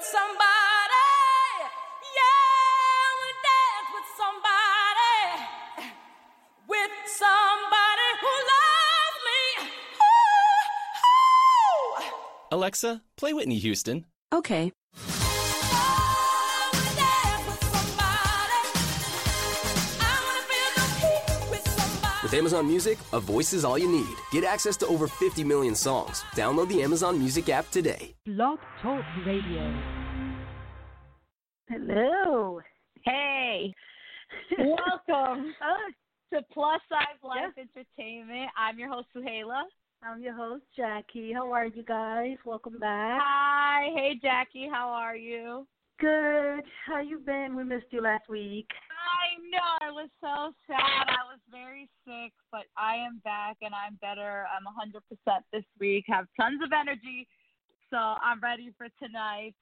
[0.00, 1.08] with somebody.
[2.16, 2.40] Yeah,
[2.96, 5.20] I wanna dance with somebody.
[6.68, 9.40] With somebody who loves me.
[10.00, 10.64] Ooh,
[12.00, 12.56] ooh.
[12.56, 14.06] Alexa, play Whitney Houston.
[14.32, 14.72] Okay.
[22.30, 24.16] With Amazon Music, a voice is all you need.
[24.30, 26.22] Get access to over 50 million songs.
[26.36, 28.14] Download the Amazon Music app today.
[28.24, 29.82] Blog Talk Radio.
[31.68, 32.60] Hello.
[33.04, 33.74] Hey,
[34.56, 35.52] welcome
[36.32, 38.48] to Plus Size Life Entertainment.
[38.56, 39.64] I'm your host, Zuheila.
[40.04, 41.32] I'm your host, Jackie.
[41.32, 42.36] How are you guys?
[42.44, 43.20] Welcome back.
[43.20, 45.66] Hi, hey Jackie, how are you?
[45.98, 46.62] Good.
[46.86, 47.56] How you been?
[47.56, 48.68] We missed you last week.
[49.10, 51.06] I know I was so sad.
[51.08, 54.46] I was very sick, but I am back and I'm better.
[54.54, 56.04] I'm 100% this week.
[56.08, 57.26] Have tons of energy,
[57.90, 59.56] so I'm ready for tonight's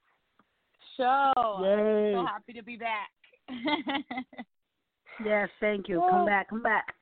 [0.96, 1.32] show.
[1.62, 2.12] Yay.
[2.14, 3.10] So happy to be back.
[5.24, 6.00] Yes, thank you.
[6.00, 6.48] Well- Come back.
[6.48, 6.94] Come back.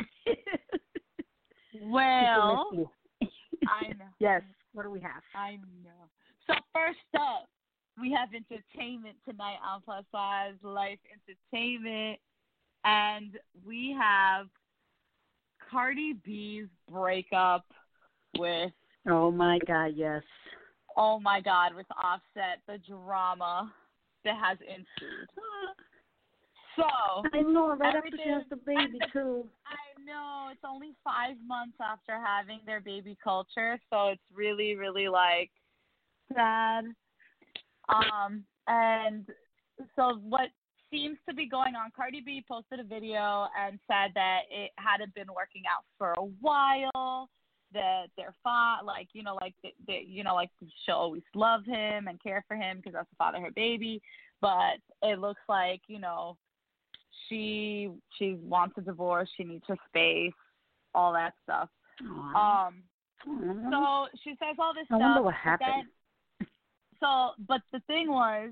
[1.82, 2.88] well, People
[3.20, 3.28] miss
[3.60, 3.68] you.
[3.68, 4.04] I know.
[4.18, 4.42] yes.
[4.72, 5.22] What do we have?
[5.34, 6.08] I know.
[6.46, 7.48] So first up,
[8.00, 12.18] we have entertainment tonight on Plus Size Life Entertainment,
[12.86, 14.46] and we have
[15.70, 17.64] Cardi B's breakup
[18.38, 18.70] with
[19.08, 19.92] Oh my God.
[19.94, 20.22] Yes.
[20.96, 23.72] oh my God with Offset, the drama
[24.24, 25.28] that has ensued.
[26.76, 26.84] So
[27.32, 27.74] I know.
[27.76, 29.46] Right after she Everything- has the baby too.
[29.66, 35.08] I know it's only five months after having their baby Kulture, so it's really, really
[35.08, 35.50] like
[36.34, 36.84] sad.
[37.88, 39.26] Um, and
[39.94, 40.48] so what
[40.90, 41.90] seems to be going on?
[41.96, 46.24] Cardi B posted a video and said that it hadn't been working out for a
[46.40, 47.28] while.
[47.72, 49.54] That they're fine, like you know, like
[49.86, 50.50] they, you know, like
[50.84, 54.00] she'll always love him and care for him because that's the father of her baby.
[54.40, 56.36] But it looks like you know
[57.28, 59.28] she she wants a divorce.
[59.36, 60.32] She needs her space,
[60.94, 61.68] all that stuff.
[62.08, 62.66] Aw.
[62.68, 62.74] Um,
[63.70, 65.00] so she says all this I stuff.
[65.00, 65.88] wonder what but then- happened.
[67.00, 68.50] so, but the thing was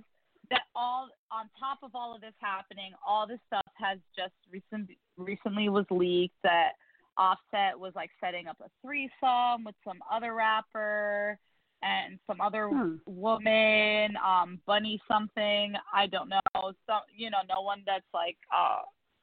[0.51, 4.91] that all on top of all of this happening, all this stuff has just recent
[5.17, 6.73] recently was leaked that
[7.17, 11.39] Offset was like setting up a threesome with some other rapper
[11.83, 12.97] and some other Hmm.
[13.07, 15.75] woman, um, Bunny something.
[15.93, 16.41] I don't know.
[16.55, 18.83] So you know, no one that's like uh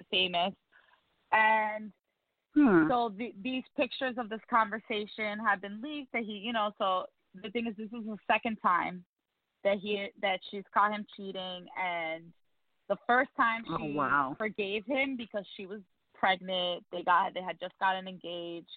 [0.10, 0.54] famous.
[1.31, 1.92] And
[2.54, 2.90] Hmm.
[2.90, 7.06] so the, these pictures of this conversation have been leaked that he, you know, so
[7.42, 9.06] the thing is, this is the second time
[9.64, 12.24] that he that she's caught him cheating, and
[12.90, 14.36] the first time Oh, she wow.
[14.38, 15.80] forgave him because she was
[16.14, 16.84] pregnant.
[16.92, 18.68] They got they had just gotten engaged.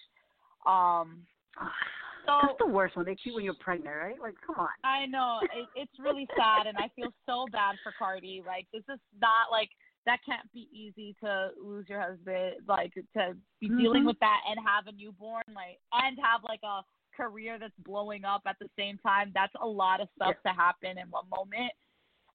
[0.65, 1.25] Um,
[2.25, 3.05] so That's the worst one.
[3.05, 4.19] They cheat when you're pregnant, right?
[4.21, 4.69] Like, come on.
[4.83, 8.43] I know it, it's really sad, and I feel so bad for Cardi.
[8.45, 9.69] Like this is not like
[10.05, 14.07] that can't be easy to lose your husband, like to be dealing Mhm.
[14.07, 16.81] with that and have a newborn, like and have like a
[17.15, 19.31] career that's blowing up at the same time.
[19.33, 21.71] That's a lot of stuff to happen in one moment.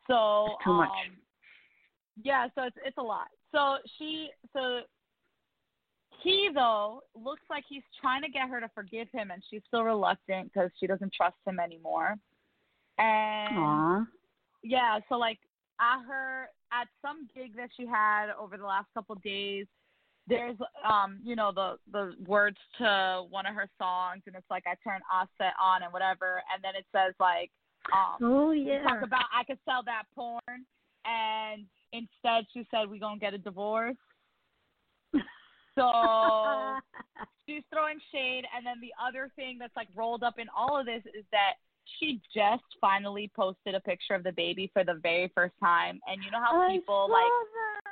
[0.08, 0.88] So It's too much.
[0.88, 1.16] um,
[2.22, 3.28] yeah, so it's it's a lot.
[3.52, 4.80] So she so
[6.22, 9.84] he though looks like he's trying to get her to forgive him, and she's still
[9.84, 12.16] reluctant because she doesn't trust him anymore.
[12.98, 14.04] And Aw.
[14.62, 15.38] yeah, so like
[15.80, 19.66] at her at some gig that she had over the last couple days,
[20.30, 20.56] there's
[20.88, 24.74] um you know the the words to one of her songs, and it's like I
[24.82, 27.50] turn Offset on and whatever, and then it says like
[27.92, 28.82] um Oh yeah.
[28.84, 30.64] talk about I could sell that porn,
[31.04, 33.96] and instead she said we gonna get a divorce.
[35.74, 35.82] So
[37.46, 40.86] she's throwing shade, and then the other thing that's like rolled up in all of
[40.86, 41.54] this is that
[41.98, 46.22] she just finally posted a picture of the baby for the very first time, and
[46.22, 47.24] you know how I people like
[47.84, 47.89] that.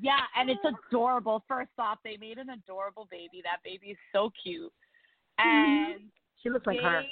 [0.00, 1.42] Yeah, and it's adorable.
[1.48, 3.42] First off, they made an adorable baby.
[3.42, 4.72] That baby is so cute,
[5.38, 5.94] Mhm.
[5.94, 6.10] and
[6.42, 7.02] She looks like her.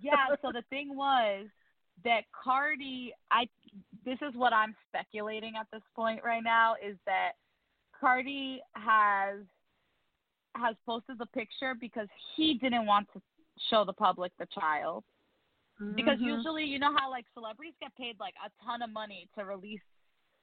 [0.00, 0.36] yeah.
[0.42, 1.48] So the thing was
[2.04, 3.48] that Cardi, I
[4.04, 7.32] this is what I'm speculating at this point right now is that
[7.92, 9.40] Cardi has
[10.54, 13.20] has posted the picture because he didn't want to
[13.70, 15.04] show the public the child
[15.94, 16.36] because Mhm.
[16.36, 19.82] usually you know how like celebrities get paid like a ton of money to release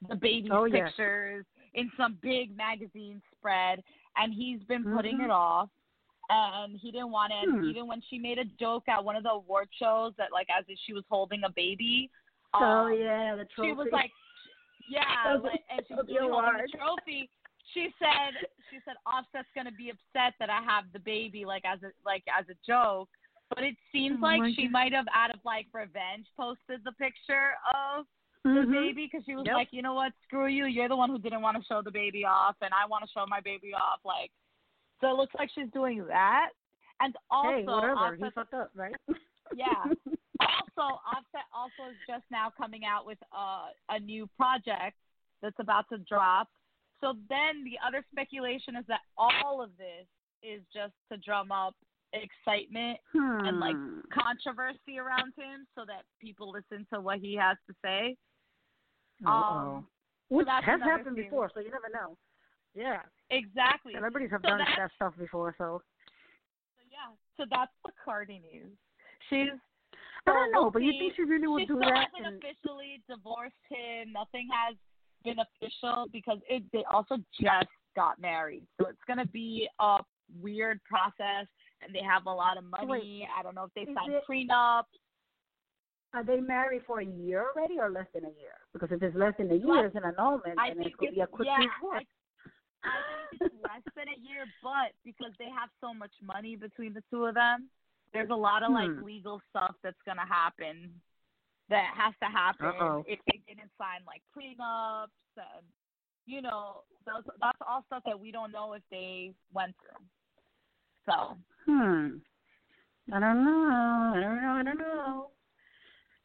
[0.09, 3.83] the baby's Oh, pictures in some big magazine spread
[4.17, 5.25] and he's been putting Mhm.
[5.25, 5.69] it off
[6.29, 7.69] and he didn't want it Hmm.
[7.69, 10.65] even when she made a joke at one of the award shows that like as
[10.67, 12.09] if she was holding a baby
[12.53, 13.69] Oh um, yeah, the trophy.
[13.71, 14.11] she was like
[14.89, 16.69] yeah like, and she was that was doing the holding award.
[16.71, 17.29] the trophy
[17.73, 18.33] she said
[18.69, 21.91] she said offset's going to be upset that i have the baby like as a
[22.05, 23.09] like as a joke
[23.49, 24.71] But it seems Oh like she God.
[24.71, 28.05] might have, out of like revenge, posted the picture of
[28.43, 28.71] the Mhm.
[28.71, 29.55] baby because she was Yep.
[29.55, 30.65] like, you know what, screw you.
[30.65, 33.09] You're the one who didn't want to show the baby off, and I want to
[33.11, 34.03] show my baby off.
[34.03, 34.31] Like,
[35.01, 36.49] so it looks like she's doing that.
[36.99, 38.15] And also, hey, whatever.
[38.15, 38.95] He Offset- fucked up, right?
[39.55, 39.83] Yeah.
[40.39, 44.97] also, Offset also is just now coming out with uh, a new project
[45.41, 46.49] that's about to drop.
[47.01, 50.07] So then the other speculation is that all of this
[50.41, 51.75] is just to drum up
[52.13, 53.99] excitement and like Hmm.
[54.11, 58.17] controversy around him so that people listen to what he has to say.
[59.25, 59.87] Um,
[60.29, 61.25] Which has happened thing.
[61.25, 62.17] before, so you never know.
[62.75, 63.01] Yeah.
[63.29, 63.93] Exactly.
[63.95, 65.81] Celebrities have So done that stuff before, so
[66.77, 68.71] So yeah, so that's the Cardi news.
[69.29, 69.49] She's
[70.25, 72.07] I don't know, but you think she really would she do that?
[72.15, 74.13] hasn't And, officially divorced him.
[74.13, 74.75] Nothing has
[75.23, 79.99] been official because it they also just got married, so it's gonna be a
[80.41, 81.47] weird process.
[81.81, 83.27] And they have a lot of money.
[83.37, 84.85] I don't know if they signed it- prenup.
[86.13, 88.57] Are they married for a year already or less than a year?
[88.71, 91.15] Because if it's less than a year, it's an annulment, I and it's going to
[91.15, 92.03] be a quick yeah, divorce.
[92.83, 92.97] I, I
[93.29, 97.03] think it's less than a year, but because they have so much money between the
[97.09, 97.69] two of them,
[98.13, 99.03] there's a lot of like Hmm.
[99.03, 101.01] legal stuff that's gonna happen
[101.69, 103.03] that has to happen Uh-oh.
[103.07, 105.07] if they didn't sign like prenups
[105.37, 105.65] and
[106.25, 110.05] you know those that's all stuff that we don't know if they went through.
[111.05, 112.17] So Hmm.
[113.11, 114.13] I don't know.
[114.15, 114.51] I don't know.
[114.51, 115.29] I don't know.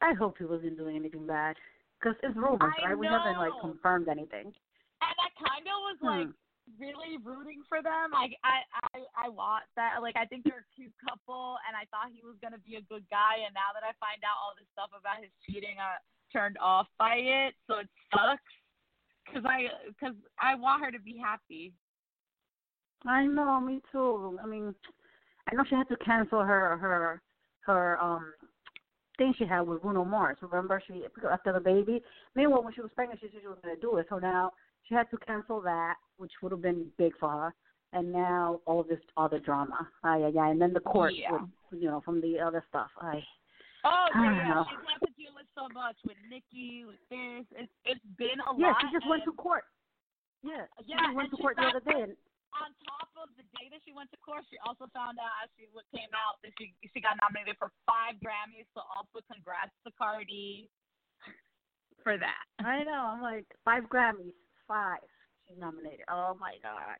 [0.01, 1.55] I hope he wasn't doing anything bad.
[1.99, 2.97] Because it's rumors, I right?
[2.97, 4.47] We haven't, like, confirmed anything.
[5.03, 6.79] and I kind of was like Hmm.
[6.79, 8.11] really rooting for them.
[8.15, 8.63] Like I,
[8.95, 9.99] I, I want that.
[10.01, 12.81] Like I think they're a cute couple, and I thought he was gonna be a
[12.87, 13.43] good guy.
[13.43, 15.99] And now that I find out all this stuff about his cheating, I'm
[16.31, 17.53] turned off by it.
[17.67, 18.43] So it sucks.
[19.33, 19.67] Cause I,
[19.99, 21.73] cause I want her to be happy.
[23.05, 24.39] I know, me too.
[24.41, 24.73] I mean,
[25.51, 27.21] I know she had to cancel her her
[27.61, 28.33] her um
[29.19, 30.37] thing she had with Bruno Mars.
[30.41, 32.01] Remember, she after the baby.
[32.35, 34.07] Meanwhile, when she was pregnant, she said she was going to do it.
[34.09, 34.53] So now
[34.87, 37.53] she had to cancel that, which would have been big for her.
[37.93, 39.87] And now all this other drama.
[40.03, 40.49] Ay, ay, ay.
[40.49, 41.31] And then the court, Yeah.
[41.33, 42.89] with, you know, from the other stuff.
[43.01, 43.23] Ay.
[43.85, 44.65] Oh I yeah, know.
[44.69, 47.45] she's had to deal with so much with Nicki, with this.
[47.55, 48.75] It's it's been a Yeah, lot.
[48.83, 49.63] Yeah, she just went to court.
[50.43, 52.01] Yeah, she Yeah, just went to court the other day.
[52.03, 52.15] And,
[52.57, 55.49] on top of the day that she went to court, she also found out as
[55.53, 58.65] she came out that she she got nominated for five Grammys.
[58.73, 60.69] So also congrats to Cardi
[62.01, 62.45] for that.
[62.61, 63.13] I know.
[63.13, 64.35] I'm like five Grammys,
[64.65, 65.05] five.
[65.45, 66.05] She's nominated.
[66.09, 66.99] Oh my god.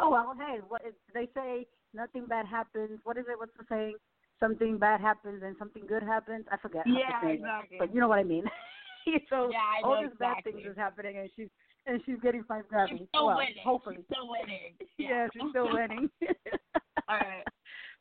[0.00, 1.66] Oh well, hey, what is, they say?
[1.92, 3.00] Nothing bad happens.
[3.04, 3.38] What is it?
[3.38, 3.96] What's the saying?
[4.38, 6.46] Something bad happens and something good happens.
[6.50, 6.86] I forget.
[6.86, 7.76] Yeah, it, exactly.
[7.78, 8.44] But you know what I mean.
[9.28, 11.48] so Yeah, I all these bad things is happening, and she's
[11.90, 12.98] and she's getting five Grammys.
[12.98, 13.54] She's still well, winning.
[13.64, 13.96] hopefully.
[13.96, 14.74] She's still winning.
[14.98, 16.08] yeah, she's still winning.
[17.08, 17.44] All right.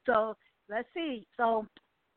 [0.05, 0.35] So
[0.69, 1.25] let's see.
[1.35, 1.65] So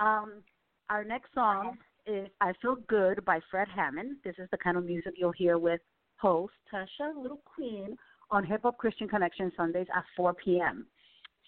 [0.01, 0.43] um,
[0.91, 4.17] our next song is "I Feel Good" by Fred Hammond.
[4.25, 5.81] This is the kind of music you'll hear with
[6.17, 7.97] host Tasha Little Queen
[8.31, 10.87] on Hip Hop Christian Connection Sundays at 4 p.m.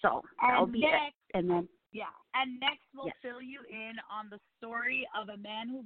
[0.02, 1.38] So that'll And be next, it.
[1.38, 3.14] And then yeah, and next we'll Yes.
[3.22, 5.84] fill you in on the story of a man who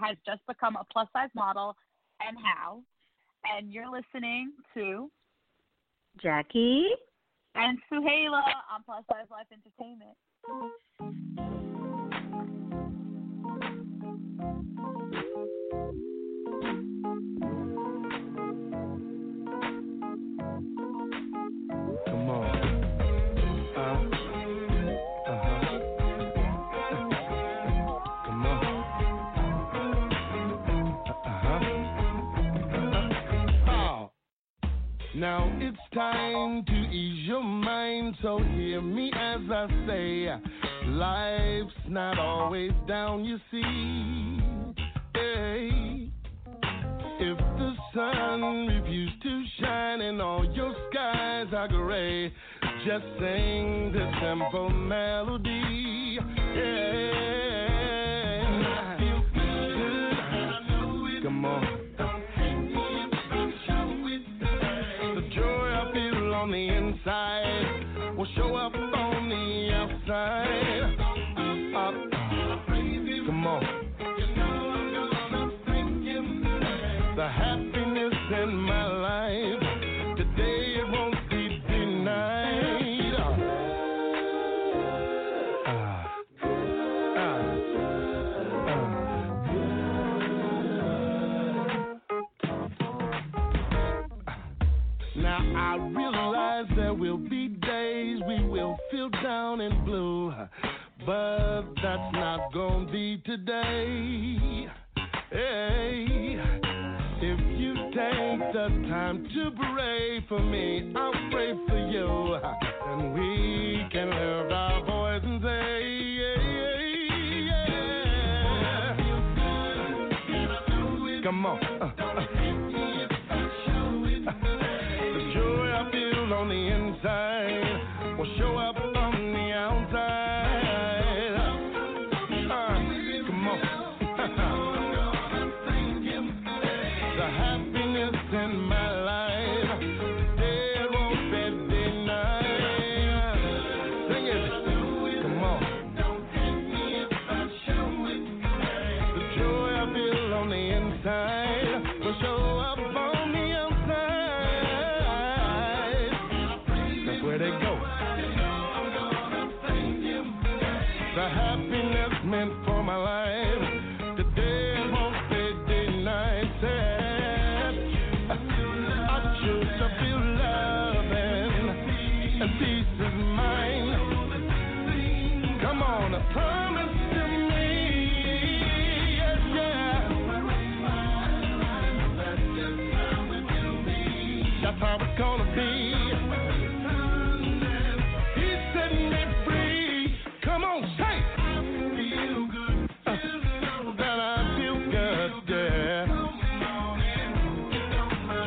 [0.00, 1.76] has just become a plus size model
[2.20, 2.82] and how.
[3.44, 5.10] And you're listening to
[6.22, 6.86] Jackie.
[7.54, 8.42] and Zuheila
[8.72, 11.47] on Plus Size Life Entertainment.
[35.18, 40.28] Now it's time to ease your mind, so hear me as I say,
[40.86, 44.76] life's not always down, you see.
[45.14, 46.12] Hey.
[47.18, 52.28] If the sun refused to shine and all your skies are gray,
[52.86, 56.20] just sing this simple melody.
[56.54, 57.47] Yeah.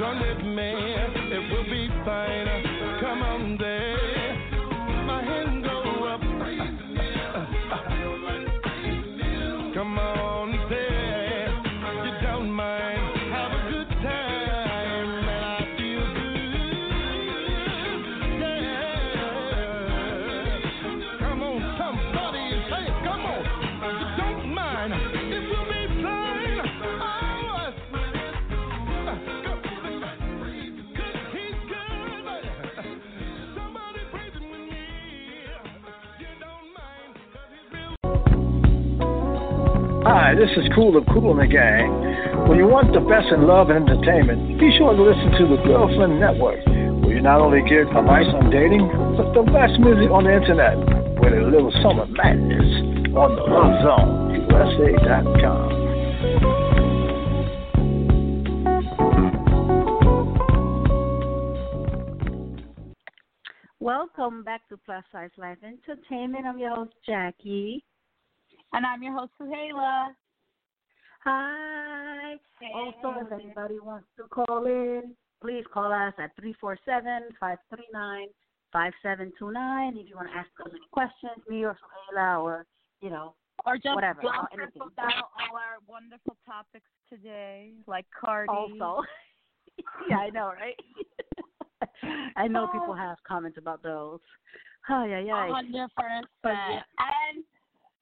[0.01, 2.99] With me, it will be fine.
[3.01, 4.10] Come on, there.
[40.31, 41.91] Hi, this is Kool of Kool and the Gang.
[42.47, 45.59] When you want the best in love and entertainment, be sure to listen to the
[45.67, 46.63] Girlfriend Network,
[47.03, 48.87] where you not only get advice on dating,
[49.19, 50.79] but the best music on the internet,
[51.19, 52.63] with a little summer madness
[53.11, 55.67] on the Love Zone, USA.com.
[63.81, 66.45] Welcome back to Plus Size Life Entertainment.
[66.45, 67.83] I'm your host, Jackie.
[68.71, 70.15] And I'm your host, Zuheila.
[71.23, 72.35] Hi.
[72.73, 78.27] Also, if anybody wants to call in, please call us at 347-539-5729.
[78.73, 81.77] If you want to ask us any questions, me or
[82.13, 82.65] Zuheila or,
[83.01, 83.33] you know,
[83.65, 84.81] Or just Whatever, uh, anything.
[84.81, 88.49] about all our wonderful topics today, like Cardi.
[88.49, 89.03] also.
[90.09, 90.75] yeah, I know, right?
[92.35, 94.19] I know people have comments about those.
[94.89, 95.51] Oh, yeah, yeah.
[95.51, 96.25] hundred percent.
[96.43, 97.43] And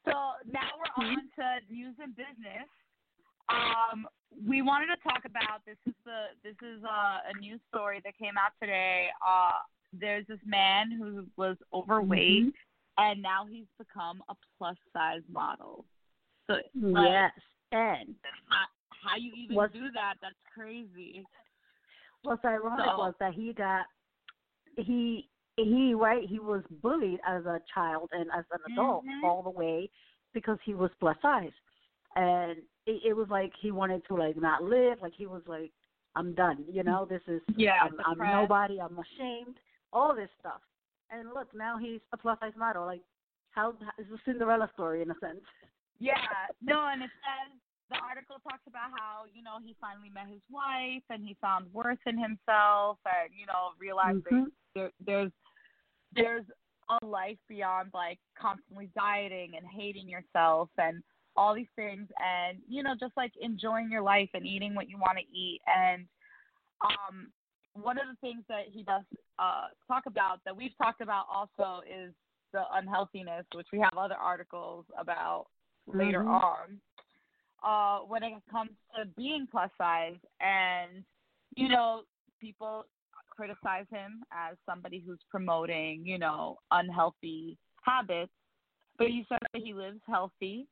[0.05, 0.11] so
[0.49, 2.67] now we're on to news and business.
[3.50, 4.08] Um,
[4.48, 8.18] we wanted to talk about this is the this is uh, a news story that
[8.18, 9.08] came out today.
[9.27, 9.60] Uh,
[9.94, 12.53] there's this man who was overweight
[12.98, 15.86] and now he's become a plus size model.
[16.48, 17.32] So like, Yes.
[17.72, 18.15] And
[18.50, 18.65] how,
[19.10, 20.15] how you even What's- do that?
[20.22, 21.25] That's crazy.
[22.24, 23.86] what's ironic So- was that he got
[24.77, 25.27] he
[25.58, 29.24] he right he was bullied as a child and as an adult Mhm.
[29.27, 29.89] all the way
[30.34, 31.51] because he was plus size
[32.15, 32.58] and
[32.89, 35.72] it, it was like he wanted to like not live like he was like
[36.15, 39.58] i'm done you know this is Yeah, i'm, I'm nobody i'm ashamed
[39.91, 40.62] all this stuff.
[41.12, 43.01] And look now he's a plus size model like
[43.51, 45.41] how is a cinderella story in a sense.
[46.00, 46.13] Yeah,
[46.62, 47.58] no, and it says
[47.89, 51.65] the article talks about how you know he finally met his wife and he found
[51.74, 54.46] worth in himself and you know realized Mhm.
[54.46, 55.31] that there, there's
[56.13, 56.46] there's
[57.01, 61.03] a life beyond like constantly dieting and hating yourself and
[61.39, 64.98] all these things and you know just like enjoying your life and eating what you
[64.98, 65.62] want to eat.
[65.65, 66.05] And
[66.89, 67.15] um
[67.74, 69.03] one of the things that he does
[69.46, 72.13] uh talk about that we've talked about also is
[72.51, 75.46] the unhealthiness which we have other articles about
[75.88, 76.41] later Mhm.
[76.50, 76.65] on
[77.63, 80.19] uh when it comes to being plus size.
[80.41, 80.91] And
[81.55, 82.03] you know
[82.41, 82.86] people
[83.36, 88.34] criticize him as somebody who's promoting you know unhealthy habits.
[88.98, 90.67] But he said that he lives healthy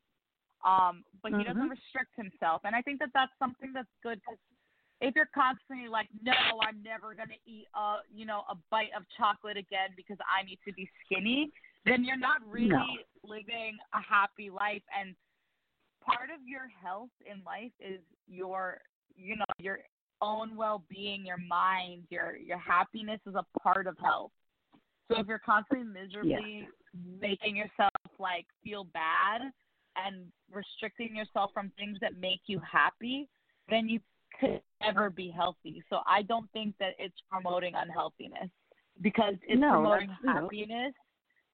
[0.68, 1.70] um but he doesn't Mhm.
[1.70, 4.38] restrict himself and i think that that's something that's good because
[5.00, 8.92] if you're constantly like no i'm never going to eat a you know a bite
[8.96, 11.52] of chocolate again because i need to be skinny
[11.88, 12.84] then you're not really No.
[13.24, 14.82] living a happy life.
[14.98, 15.16] And
[16.06, 18.82] part of your health in life is your,
[19.16, 19.80] you know, your
[20.22, 24.32] own well-being, your mind, your your happiness is a part of health.
[25.10, 26.68] So if you're constantly miserably
[27.22, 29.42] making yourself like feel bad
[30.06, 33.28] and restricting yourself from things that make you happy,
[33.70, 34.00] then you
[34.40, 35.84] could never be healthy.
[35.90, 38.50] So I don't think that it's promoting unhealthiness
[39.02, 40.42] because it's No, promoting that's, you know.
[40.42, 40.94] happiness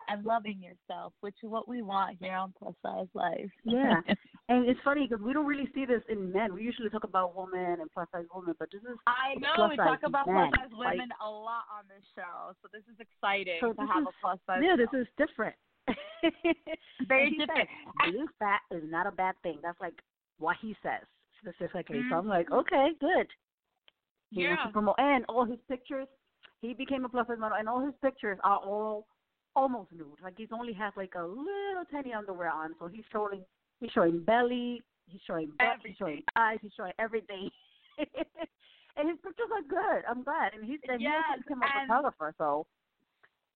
[0.09, 3.49] and loving yourself, which is what we want here on Plus Size Life.
[3.63, 4.01] Yeah.
[4.49, 6.53] And it's funny because we don't really see this in men.
[6.53, 9.77] We usually talk about women and plus size women, but this is I know we
[9.77, 12.99] talk about men, plus size like- women a lot on this show, so this is
[12.99, 14.59] exciting So to this have is- a plus size.
[14.61, 15.55] yeah, this is different.
[17.07, 17.69] Very different.
[18.05, 19.59] Being fat is not a bad thing.
[19.61, 19.95] That's like
[20.39, 21.01] what he says
[21.41, 22.01] specifically.
[22.09, 23.27] So I'm like, okay, good.
[24.31, 24.67] He wants Yeah.
[24.67, 26.07] to promote, and all his pictures.
[26.61, 29.05] He became a plus size model, and all his pictures are all
[29.55, 30.19] almost nude.
[30.23, 33.43] Like he's only has like a little tiny underwear on, so he's showing
[33.79, 37.49] he's showing belly, he's showing butt, he's showing eyes, he's showing everything.
[37.97, 40.03] and his pictures are good.
[40.09, 42.65] I'm glad, and he's and he Yes, became a photographer, so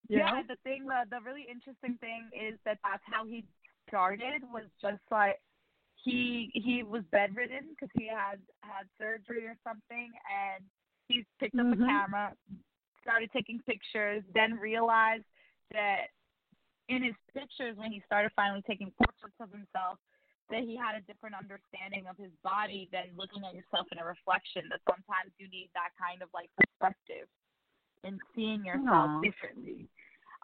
[0.09, 3.45] you yeah, the thing, the the really interesting thing is that that's how he
[3.87, 5.39] started was just like
[5.95, 10.63] he he was bedridden because he had had surgery or something, and
[11.07, 11.87] he picked up a Mhm.
[11.87, 12.33] camera,
[13.01, 15.25] started taking pictures, then realized
[15.71, 16.07] that
[16.87, 19.99] in his pictures when he started finally taking portraits of himself
[20.49, 24.05] that he had a different understanding of his body than looking at yourself in a
[24.05, 27.27] reflection that sometimes you need that kind of like perspective
[28.03, 29.21] in seeing yourself Aw.
[29.21, 29.87] differently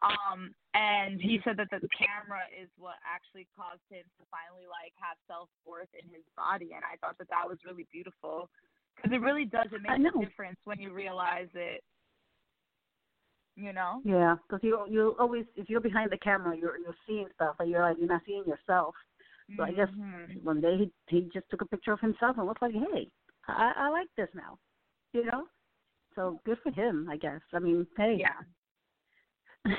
[0.02, 4.92] um and he said that the camera is what actually caused him to finally like
[4.98, 8.50] have self worth in his body and i thought that that was really beautiful
[8.96, 11.84] because it really does it I makes a difference when you realize it
[13.56, 17.28] you know Yeah, because you you always if you're behind the camera, you're you're seeing
[17.36, 18.96] stuff, and you're like you're not seeing yourself.
[19.56, 20.44] So I guess Mhm.
[20.44, 23.10] one day he he just took a picture of himself and looked like, hey,
[23.48, 24.58] I I like this now,
[25.14, 25.46] you know.
[26.16, 27.42] So good for him, I guess.
[27.54, 28.18] I mean, hey.
[28.20, 28.30] yeah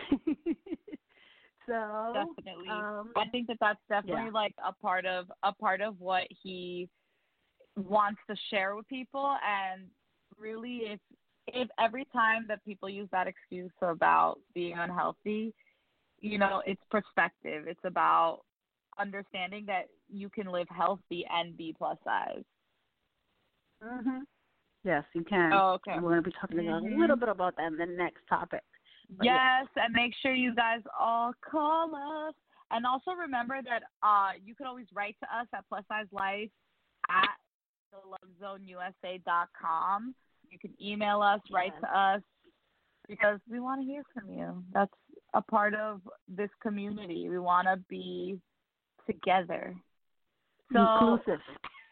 [1.66, 4.30] so definitely um, i think that that's definitely yeah.
[4.32, 6.88] like a part of a part of what he
[7.76, 9.82] wants to share with people and
[10.38, 11.00] really if
[11.48, 15.52] if every time that people use that excuse about being unhealthy
[16.20, 18.40] you know it's perspective it's about
[18.98, 22.44] understanding that you can live healthy and be plus size
[23.82, 24.20] mhm.
[24.84, 25.52] Yes, you can.
[25.52, 26.96] oh okay And we're going to be talking Mhm.
[26.96, 28.62] a little bit about that in the next topic.
[29.10, 29.60] But yeah.
[29.62, 31.94] Yes, and make sure you guys all call
[32.28, 32.34] us.
[32.70, 36.50] And also remember that uh, you can always write to us at plus size life
[37.10, 37.28] at
[37.92, 40.14] thelovezoneusa.com.
[40.50, 41.80] You can email us, write Yes.
[41.82, 42.22] to us,
[43.08, 44.62] because we want to hear from you.
[44.72, 44.92] That's
[45.34, 47.28] a part of this community.
[47.28, 48.38] We want to be
[49.06, 49.74] together.
[50.72, 51.40] So Inclusive.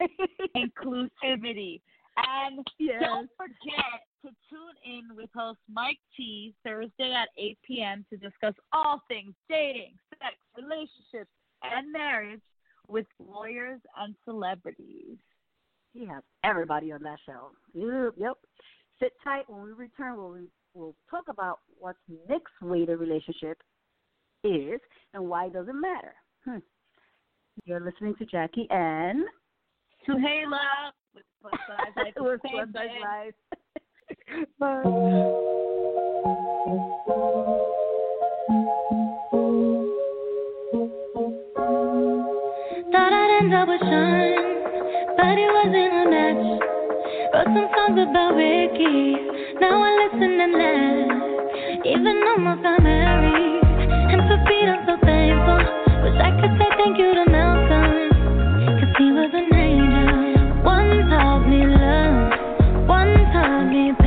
[0.56, 1.80] inclusivity.
[2.16, 3.00] And yes.
[3.00, 8.04] don't forget to tune in with host Mike T Thursday at 8 p.m.
[8.10, 11.30] to discuss all things dating, sex, relationships,
[11.62, 12.40] and marriage
[12.88, 15.16] with lawyers and celebrities.
[15.94, 17.50] He has everybody on that show.
[17.74, 18.14] Yep.
[18.16, 18.36] yep.
[19.00, 20.16] Sit tight when we return.
[20.16, 20.38] We'll,
[20.74, 21.96] we'll talk about what
[22.28, 23.58] Nick's way to relationship
[24.44, 24.80] is
[25.14, 26.14] and why it doesn't matter.
[26.44, 26.58] Hmm.
[27.64, 29.24] You're listening to Jackie and
[30.08, 32.14] Zuheila with Plus Size Life.
[32.16, 33.02] with Plus Size thing.
[33.02, 33.34] Life.
[42.92, 44.30] Thought I'd end up with Sean,
[45.16, 46.44] but it wasn't a match.
[47.32, 49.16] Wrote some songs about Ricky,
[49.60, 51.86] now I listen and laugh.
[51.86, 53.64] Even almost got married,
[54.12, 55.60] and for Pete I'm so thankful.
[56.04, 57.71] Wish I could say thank you to Malcolm,
[63.72, 64.01] taught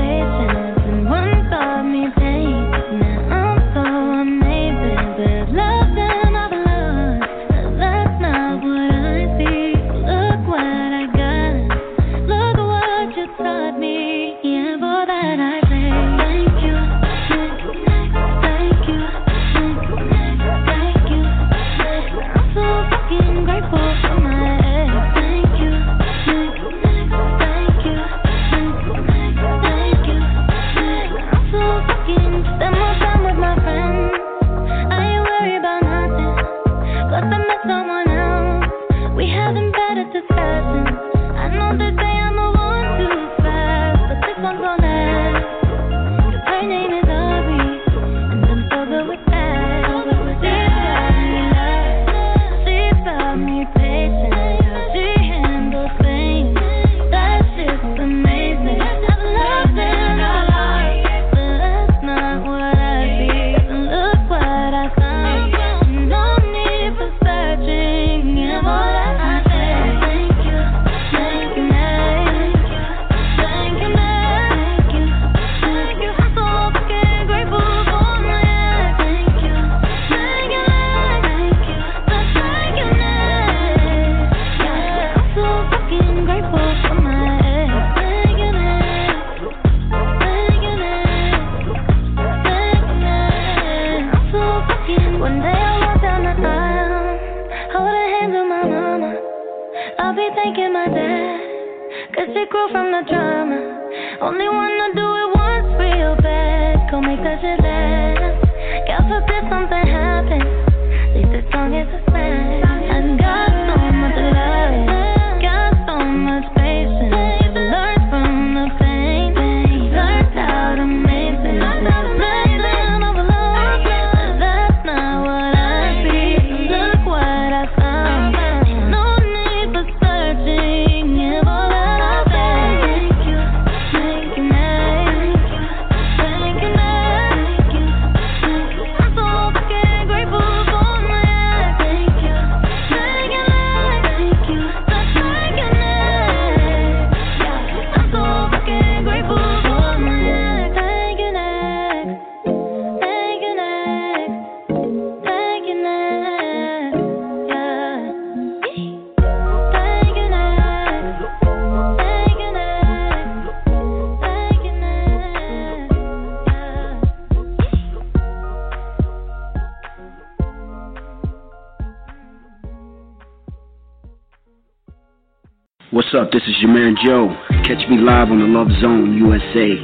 [176.15, 176.32] up?
[176.32, 177.28] This is your man Joe.
[177.67, 179.75] Catch me live on the Love Zone USA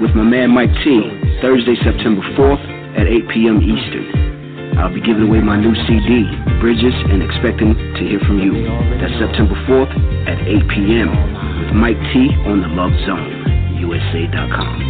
[0.00, 1.00] with my man Mike T.
[1.40, 2.60] Thursday, September 4th
[3.00, 3.64] at 8 p.m.
[3.64, 4.76] Eastern.
[4.76, 6.28] I'll be giving away my new CD,
[6.60, 8.52] Bridges, and expecting to hear from you.
[9.00, 9.92] That's September 4th
[10.28, 11.08] at 8 p.m.
[11.64, 14.89] with Mike T on the Love Zone, USA.com.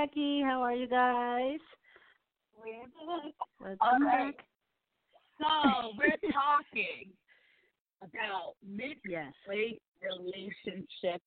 [0.00, 0.40] Jackie.
[0.42, 1.58] How are you guys?
[2.58, 3.76] We're back.
[3.80, 4.34] Welcome back.
[5.38, 7.12] So, we're talking
[8.02, 9.32] about mixed Yes.
[9.46, 11.24] rate relationships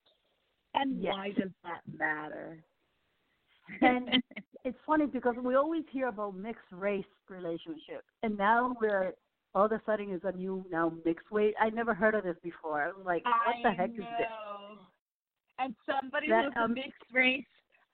[0.73, 1.13] and Yes.
[1.13, 2.63] why does that matter?
[3.81, 4.09] And
[4.65, 9.13] it's funny because we always hear about mixed race relationships, and now we're
[9.53, 11.53] all of a sudden is a new now mixed race.
[11.59, 12.81] I never heard of this before.
[12.81, 14.27] I was like, what the I heck is this?
[15.59, 17.45] And somebody That, who's um, a mixed race,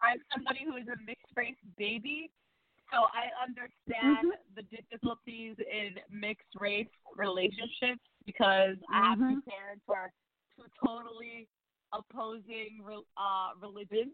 [0.02, 2.32] I'm somebody who is a mixed race baby,
[2.92, 4.56] so I understand Mhm.
[4.56, 9.46] the difficulties in mixed race relationships because I have two Mhm.
[9.46, 10.12] parents who are
[10.56, 11.48] two totally
[11.92, 12.84] opposing
[13.18, 14.14] uh, religions.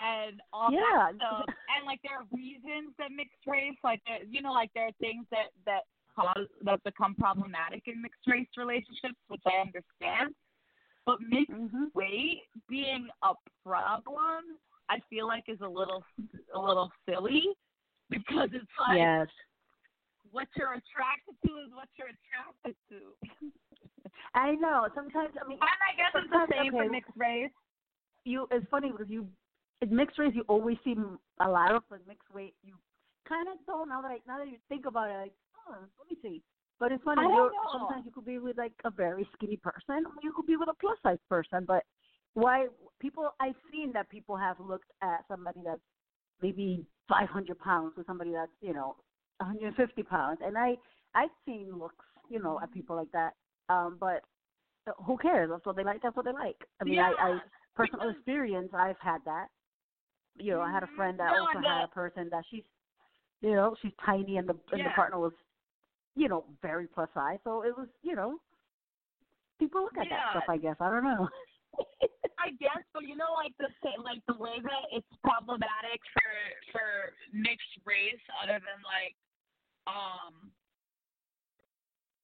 [0.00, 0.80] And all Yeah.
[0.80, 4.72] that stuff, and like there are reasons that mixed race, like there, you know, like
[4.74, 9.58] there are things that that cause that become problematic in mixed race relationships, which I
[9.58, 10.34] understand.
[11.08, 11.90] But mixed Mhm.
[11.94, 13.32] weight being a
[13.64, 14.58] problem,
[14.90, 16.04] I feel like is a little
[16.52, 17.56] a little silly
[18.10, 19.28] because it's like Yes.
[20.30, 23.00] what you're attracted to is what you're attracted to.
[24.34, 24.86] I know.
[24.94, 27.50] Sometimes I mean, And I guess it's the same okay, for mixed race.
[28.24, 29.26] you it's funny because you
[29.80, 30.94] in mixed race you always see
[31.40, 32.74] a lot of but mixed weight you
[33.26, 35.32] kind of don't now that I, now that you think about it like
[35.68, 36.42] oh let me see
[36.80, 37.78] but it's funny you're know.
[37.78, 40.68] sometimes you could be with like a very skinny person or you could be with
[40.68, 41.84] a plus size person but
[42.34, 42.66] why
[43.00, 45.80] people I've seen that people have looked at somebody that's
[46.40, 48.96] maybe 500 pounds with somebody that's you know
[49.38, 50.76] 150 pounds and I
[51.14, 53.32] I've seen looks you know at people like that
[53.68, 54.22] um but
[54.86, 55.50] uh, who cares?
[55.50, 56.56] That's what they like that's what they like.
[56.80, 57.38] I mean I I
[57.74, 59.48] personal experience I've had that.
[60.36, 62.62] You know, I had a friend that No, also had a person that she's,
[63.40, 65.32] you know, she's tiny and the and the partner was,
[66.14, 67.38] you know, very plus size.
[67.44, 68.38] So it was, you know,
[69.58, 70.44] people look at that stuff.
[70.48, 71.28] I guess I don't know.
[72.38, 73.68] I guess, but you know, like the
[74.02, 79.14] like the way that it's problematic for for mixed race, other than like,
[79.86, 80.50] um,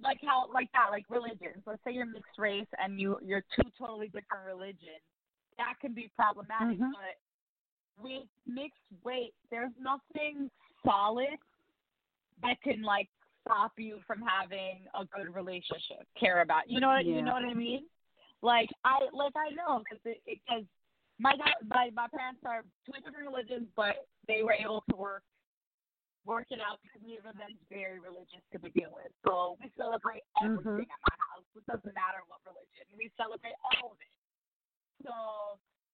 [0.00, 1.62] like how like that, like religions.
[1.66, 5.02] Let's say you're mixed race and you you're two totally different religions.
[5.58, 6.90] That can be problematic, Mhm.
[6.92, 10.50] but with mixed weight, there's nothing
[10.84, 11.38] solid
[12.42, 13.08] that can like
[13.46, 16.68] stop you from having a good relationship, care about.
[16.68, 17.84] You know what you know what I mean?
[18.42, 20.64] Like I like I know because because
[21.20, 21.36] my
[21.68, 25.22] my my parents are two different religions, but they were able to work
[26.24, 29.12] work it out because neither of them is very religious to begin with.
[29.28, 31.44] So we celebrate everything at my house.
[31.52, 32.88] It doesn't matter what religion.
[32.96, 34.14] We celebrate all of it.
[35.04, 35.14] So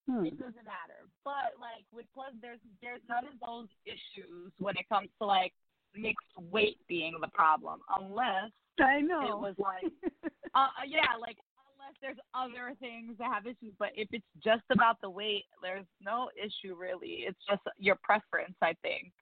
[0.09, 0.25] Hmm.
[0.27, 1.07] it doesn't matter.
[1.23, 5.53] But like with plus, there's there's none of those issues when it comes to like
[5.95, 8.51] mixed weight being the problem, unless
[8.81, 9.23] I know.
[9.23, 9.93] it was like
[10.55, 11.37] uh uh, yeah, like
[11.81, 13.75] unless there's other things that have issues.
[13.79, 17.25] But if it's just about the weight, there's no issue really.
[17.27, 19.13] It's just your preference, I think.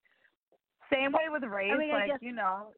[0.92, 2.68] Same way with race, mean, like guess- you know.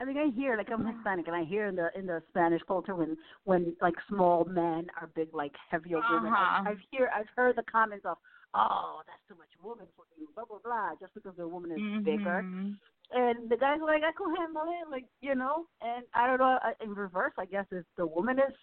[0.00, 2.62] I mean, I hear like I'm Hispanic, and I hear in the in the Spanish
[2.66, 6.32] culture when when like small men are big, like heavier women.
[6.32, 6.62] Uh-huh.
[6.66, 8.16] I, I've hear I've heard the comments of,
[8.54, 12.04] "Oh, that's too much woman for you," blah blah blah, just because the woman is
[12.04, 12.42] bigger.
[12.44, 12.78] Mhm.
[13.12, 15.66] And the guy's like, "I can handle it," like you know.
[15.80, 16.58] And I don't know.
[16.62, 18.54] uh, In reverse, I guess if the woman is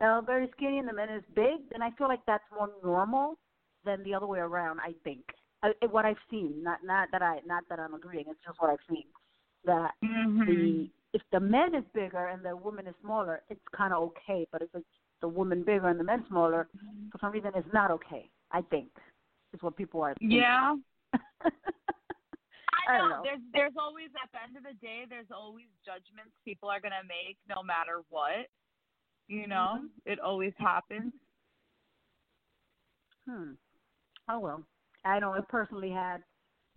[0.00, 3.38] uh, very skinny and the man is big, then I feel like that's more normal
[3.84, 4.80] than the other way around.
[4.80, 5.24] I think
[5.62, 8.26] I, what I've seen, not not that I not that I'm agreeing.
[8.28, 9.04] It's just what I've seen
[9.64, 10.46] that Mhm.
[10.46, 14.46] the if the man is bigger and the woman is smaller, it's kind of okay.
[14.50, 14.86] But if it's
[15.20, 16.68] the woman bigger and the man smaller,
[17.12, 18.28] for some reason, it's not okay.
[18.54, 18.88] I think
[19.52, 20.14] is what people are.
[20.14, 20.38] Thinking.
[20.38, 20.76] Yeah.
[21.12, 21.18] I
[22.88, 23.16] I don't know.
[23.16, 23.22] know.
[23.24, 27.02] There's there's always at the end of the day there's always judgments people are gonna
[27.08, 28.46] make no matter what.
[29.26, 29.80] You know?
[29.80, 29.88] Mhm.
[30.06, 31.12] It always happens.
[33.28, 33.52] Hmm.
[34.28, 34.62] Oh well.
[35.04, 36.22] I know I personally had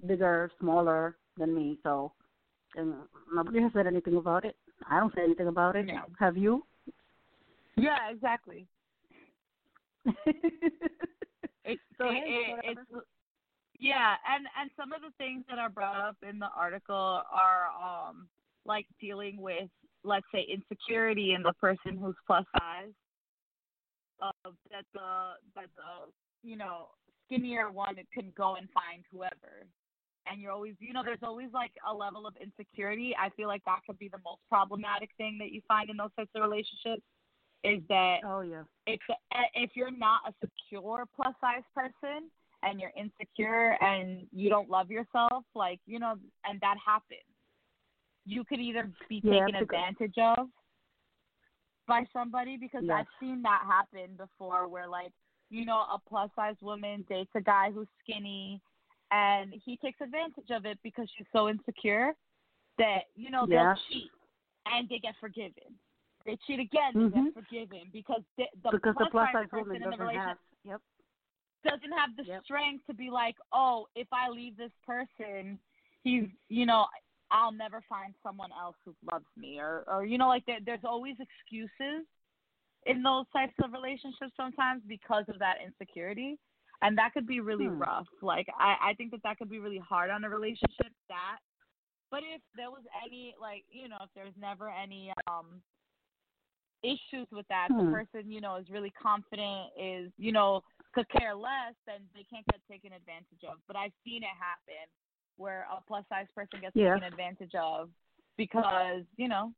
[0.05, 2.11] bigger, smaller than me, so
[2.75, 2.95] and
[3.33, 4.55] nobody has said anything about it.
[4.89, 5.85] I don't say anything about it.
[5.85, 6.03] No.
[6.19, 6.65] Have you?
[7.75, 8.67] Yeah, exactly.
[11.67, 13.05] It, So, it, it, it's
[13.79, 17.67] yeah, and and some of the things that are brought up in the article are
[17.77, 18.27] um
[18.65, 19.69] like dealing with
[20.03, 22.93] let's say insecurity in the person who's plus size.
[24.19, 24.31] Uh,
[24.71, 26.09] that the that the
[26.41, 26.87] you know
[27.25, 29.67] skinnier one can go and find whoever,
[30.25, 33.13] and you're always you know there's always like a level of insecurity.
[33.19, 36.15] I feel like that could be the most problematic thing that you find in those
[36.17, 37.03] types of relationships
[37.63, 38.63] is that Oh yeah.
[38.85, 42.29] if eh, if you're not a secure plus size person
[42.63, 46.15] and you're insecure and you don't love yourself, like you know,
[46.45, 47.19] and that happens,
[48.25, 50.47] you could either be Yeah, taken advantage of
[51.87, 52.97] by somebody because Yes.
[52.99, 55.11] I've seen that happen before, where like
[55.49, 58.61] you know a plus size woman dates a guy who's skinny,
[59.11, 62.13] and he takes advantage of it because she's so insecure
[62.77, 63.73] that you know Yeah.
[63.73, 64.11] they'll cheat
[64.65, 65.75] and they get forgiven.
[66.27, 67.25] They cheat again, they Mhm.
[67.25, 69.99] get forgiven because the, the because the plus size size person woman in the doesn't
[70.05, 70.37] relationship have.
[70.65, 70.81] Yep.
[71.63, 72.43] doesn't have the Yep.
[72.43, 75.57] strength to be like, oh, if I leave this person,
[76.03, 76.85] he's, you know,
[77.31, 80.83] I'll never find someone else who loves me, or, or you know, like there, there's
[80.83, 82.05] always excuses
[82.85, 86.37] in those types of relationships sometimes because of that insecurity,
[86.81, 87.79] and that could be really Hmm.
[87.79, 88.07] rough.
[88.21, 90.91] Like I, I think that that could be really hard on a relationship.
[91.07, 91.37] That,
[92.11, 95.61] but if there was any, like, you know, if there's never any, um
[96.83, 97.77] issues with that Hmm.
[97.77, 100.61] the person you know is really confident is you know
[100.93, 104.87] could care less then they can't get taken advantage of but i've seen it happen
[105.37, 106.93] where a plus size person gets Yeah.
[106.93, 107.89] taken advantage of
[108.37, 109.51] because you know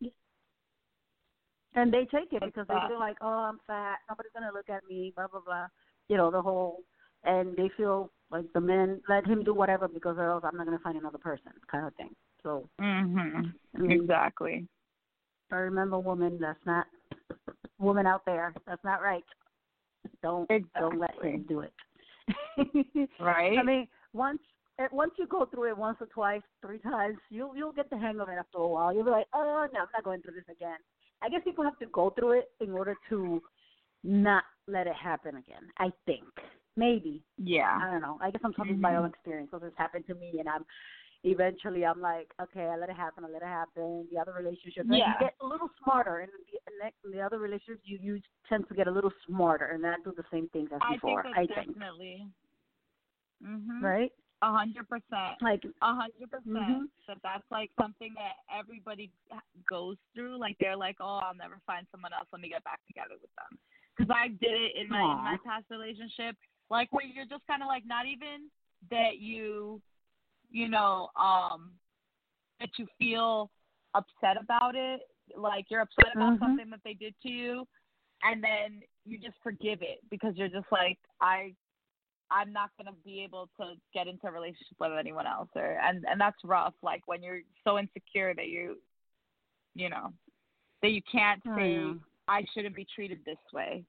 [1.76, 4.00] And they take it because they feel like, oh, I'm fat.
[4.10, 5.14] Nobody's gonna look at me.
[5.16, 5.68] Blah blah blah.
[6.08, 6.80] You know the whole,
[7.24, 10.66] and they feel like the men let him do whatever because or else I'm not
[10.66, 12.10] gonna find another person, kind of thing.
[12.44, 14.68] So mhm I mean, exactly
[15.52, 16.88] I remember a woman that's not
[17.80, 18.54] woman out there.
[18.68, 19.24] That's not right.
[20.22, 21.74] Don't don't let him do it.
[23.20, 24.40] right I mean, once
[24.92, 28.20] once you go through it once or twice, three times, you'll you'll get the hang
[28.20, 28.94] of it after a while.
[28.94, 30.78] You'll be like, oh no, I'm not going through this again.
[31.22, 33.42] I guess people have to go through it in order to
[34.04, 35.64] not let it happen again.
[35.78, 36.24] I think
[36.78, 38.18] maybe yeah I don't know.
[38.22, 39.00] I guess I'm talking by Mhm.
[39.00, 40.66] own experience because it's happened to me, and I'm
[41.24, 43.26] eventually I'm like, okay, I let it happen.
[43.26, 44.08] I let it happen.
[44.12, 45.14] The other relationships, Yeah.
[45.14, 48.74] you get a little smarter, and the next the other relationships you you tend to
[48.76, 51.24] get a little smarter and not do the same things as i before.
[51.24, 52.28] think I that's think, definitely
[53.44, 54.12] mhm right?
[54.42, 56.90] a hundred percent Like, A hundred percent.
[57.08, 59.12] That that's like something that everybody
[59.70, 60.40] goes through.
[60.40, 62.28] Like they're like, oh, I'll never find someone else.
[62.32, 63.60] Let me get back together with them.
[63.98, 66.38] Because I did it in my in my past relationship.
[66.70, 68.48] Like where you're just kind of like not even
[68.92, 69.82] that you,
[70.50, 71.72] you know, um,
[72.60, 73.52] that you feel
[73.94, 75.02] upset about it.
[75.38, 76.40] Like you're upset about Mhm.
[76.40, 77.68] something that they did to you,
[78.24, 81.56] and then you just forgive it because you're just like I
[82.32, 86.06] I'm not gonna be able to get into a relationship with anyone else, or and
[86.08, 86.76] and that's rough.
[86.82, 88.82] Like when you're so insecure that you,
[89.76, 90.14] you know,
[90.82, 92.00] that you can't I say know.
[92.28, 93.86] I shouldn't be treated this way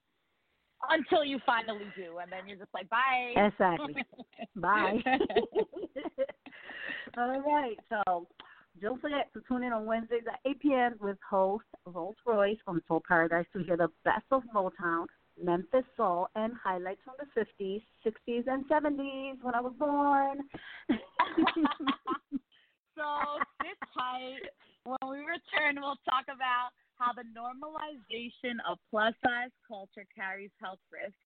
[0.88, 3.35] until you finally do, and then you're just like bye.
[3.37, 3.94] Exactly.
[4.57, 5.03] Bye.
[7.16, 7.77] All right.
[7.88, 8.27] So
[8.81, 10.94] don't forget to tune in on Wednesdays at 8 p.m.
[11.01, 15.07] with host Rolls Royce from Soul Paradise to hear the best of Motown,
[15.42, 20.38] Memphis Soul, and highlights from the 50s, 60s, and 70s when I was born.
[22.96, 23.05] so
[23.61, 24.49] sit tight.
[24.85, 30.79] When we return, we'll talk about how the normalization of plus size culture carries health
[30.92, 31.16] risks.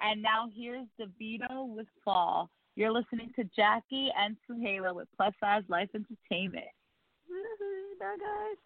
[0.00, 2.50] And now here's Davido with Fall.
[2.74, 6.64] You're listening to Jackie and Zuheila with Plus Size Life Entertainment.
[8.00, 8.56] Bye, guys.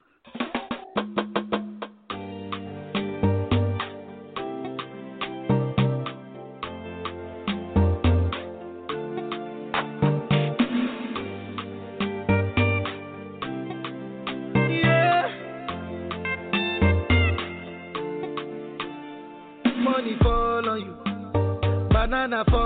[21.90, 22.65] Banana fall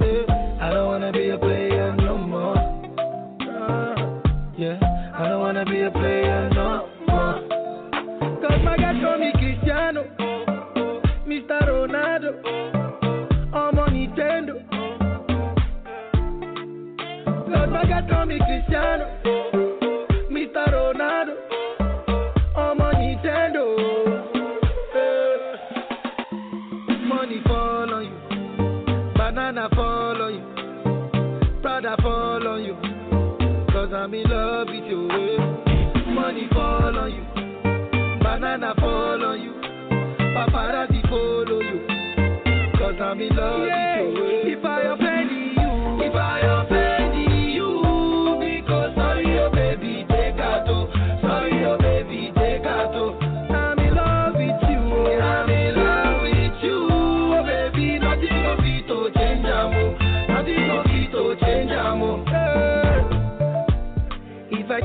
[34.23, 35.09] In love with you.
[35.09, 36.11] eh.
[36.11, 37.23] Money fall on you,
[38.23, 39.53] banana fall on you,
[40.35, 41.87] paparazzi follow you,
[42.77, 43.73] cause I'm in love with you.
[43.73, 44.57] eh.
[44.57, 47.30] If I offend you, if I offend you,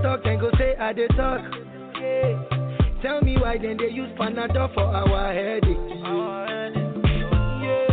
[0.03, 1.41] talk, then go say I dey talk.
[2.01, 2.43] Yeah.
[3.03, 5.77] Tell me why then they use Panadol for our headache.
[7.63, 7.89] Yeah.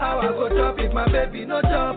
[0.00, 1.96] How I go chop if my baby no chop?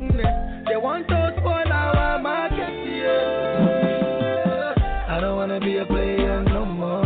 [0.00, 2.72] Mm, They want to spoil our market.
[2.96, 4.74] Yeah.
[5.08, 7.04] I don't wanna be a player no more.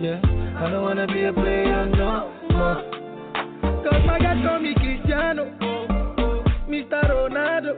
[0.00, 0.20] Yeah.
[0.58, 2.82] I don't wanna be a player no more.
[3.84, 5.44] Cause my guy call me Cristiano,
[6.68, 7.00] Mr.
[7.10, 7.72] Ronaldo,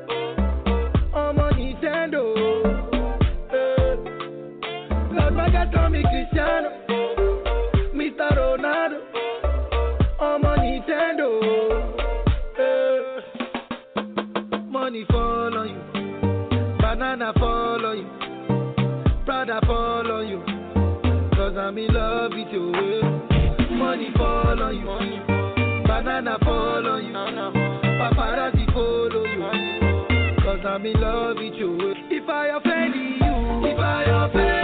[5.52, 6.70] Guy me Cristiano,
[7.94, 8.28] Mr.
[8.37, 8.98] Ronaldo,
[10.20, 11.28] I'm Nintendo.
[12.59, 13.20] Eh.
[14.68, 15.80] Money fall on you,
[16.80, 18.09] banana fall on you,
[19.24, 20.42] Prada fall on you,
[21.37, 22.72] cause I'm in love with you.
[22.74, 23.74] eh.
[23.74, 24.87] Money fall on you,
[25.87, 27.12] banana fall on you,
[27.98, 31.90] paparazzi follow you, cause I'm in love with you.
[31.90, 31.94] eh.
[32.11, 34.63] If I offend you, if I offend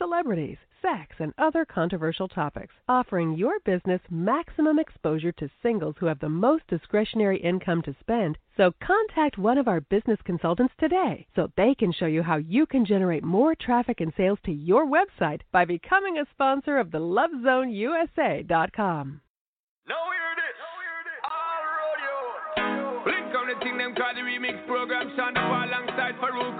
[0.00, 6.20] celebrities, sex, and other controversial topics, offering your business maximum exposure to singles who have
[6.20, 8.38] the most discretionary income to spend.
[8.56, 12.64] So contact one of our business consultants today so they can show you how you
[12.64, 16.98] can generate more traffic and sales to your website by becoming a sponsor of the
[16.98, 19.20] lovezoneusa.com.
[19.86, 19.96] No,
[23.04, 26.59] Blink on the thing them call the remix program Sean alongside Farouk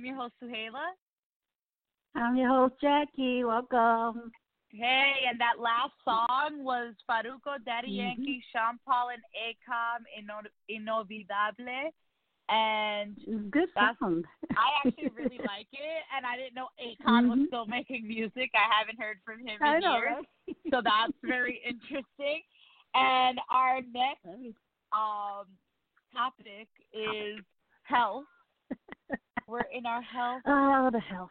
[0.00, 0.96] I'm your host, Zuheila.
[2.14, 3.44] I'm your host, Jackie.
[3.44, 4.32] Welcome.
[4.70, 7.96] Hey, and that last song was Farruko, Daddy mm-hmm.
[7.96, 10.08] Yankee, Sean Paul, and Akon,
[10.70, 11.90] Inolvidable.
[12.48, 14.22] And good song.
[14.52, 17.28] I actually really like it, and I didn't know Akon mm-hmm.
[17.28, 18.50] was still making music.
[18.54, 20.56] I haven't heard from him I in know, years, right?
[20.70, 22.40] so that's very interesting.
[22.94, 24.56] And our next
[24.94, 25.44] um,
[26.14, 27.44] topic is
[27.82, 28.24] health
[29.46, 31.30] We're in our health Oh, the health.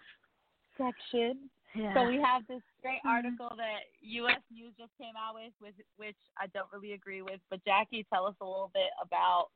[0.78, 1.50] section.
[1.76, 1.94] Yeah.
[1.94, 3.10] So we have this great Mhm.
[3.10, 4.42] article that U.S.
[4.52, 7.40] News just came out with, with, which I don't really agree with.
[7.50, 9.50] But Jackie, tell us a little bit about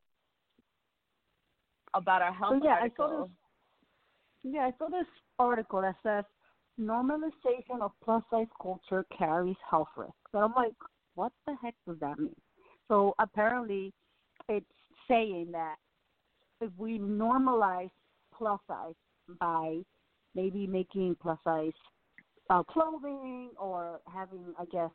[1.96, 3.32] about our health So, yeah, I saw this.
[4.44, 5.08] Yeah, I saw this
[5.40, 6.26] article that says
[6.80, 10.16] normalization of plus size culture carries health risks.
[10.34, 10.74] And I'm like,
[11.16, 12.36] what the heck does that mean?
[12.88, 13.94] So apparently,
[14.50, 14.66] it's
[15.08, 15.76] saying that
[16.64, 17.91] if we normalize
[18.36, 18.93] plus size
[19.39, 19.80] by
[20.36, 21.72] maybe making plus size
[22.49, 24.91] uh, clothing or having, I guess,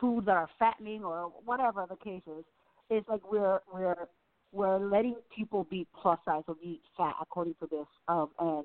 [0.00, 2.44] foods that are fattening or whatever the case is,
[2.88, 4.08] it's like we're we're
[4.52, 8.64] we're letting people be plus size or be fat according to this, um, and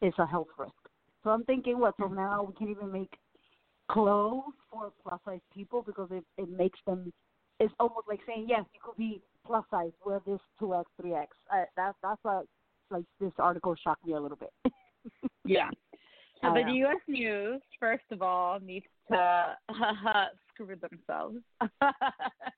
[0.00, 0.72] it's a health risk.
[1.22, 1.94] So I'm thinking, what?
[2.00, 3.12] So now we can't even make
[3.90, 7.12] clothes for plus size people because it it makes them.
[7.60, 11.14] It's almost like saying yes, you could be plus size, wear this two X, three
[11.14, 11.36] X.
[11.52, 12.46] Uh, that's that's what
[12.90, 14.52] like this article shocked me a little bit.
[15.44, 15.70] Yeah.
[16.42, 16.70] So the.
[16.70, 16.96] U.S.
[17.08, 19.56] News, first of all, needs to
[20.52, 21.38] screw themselves.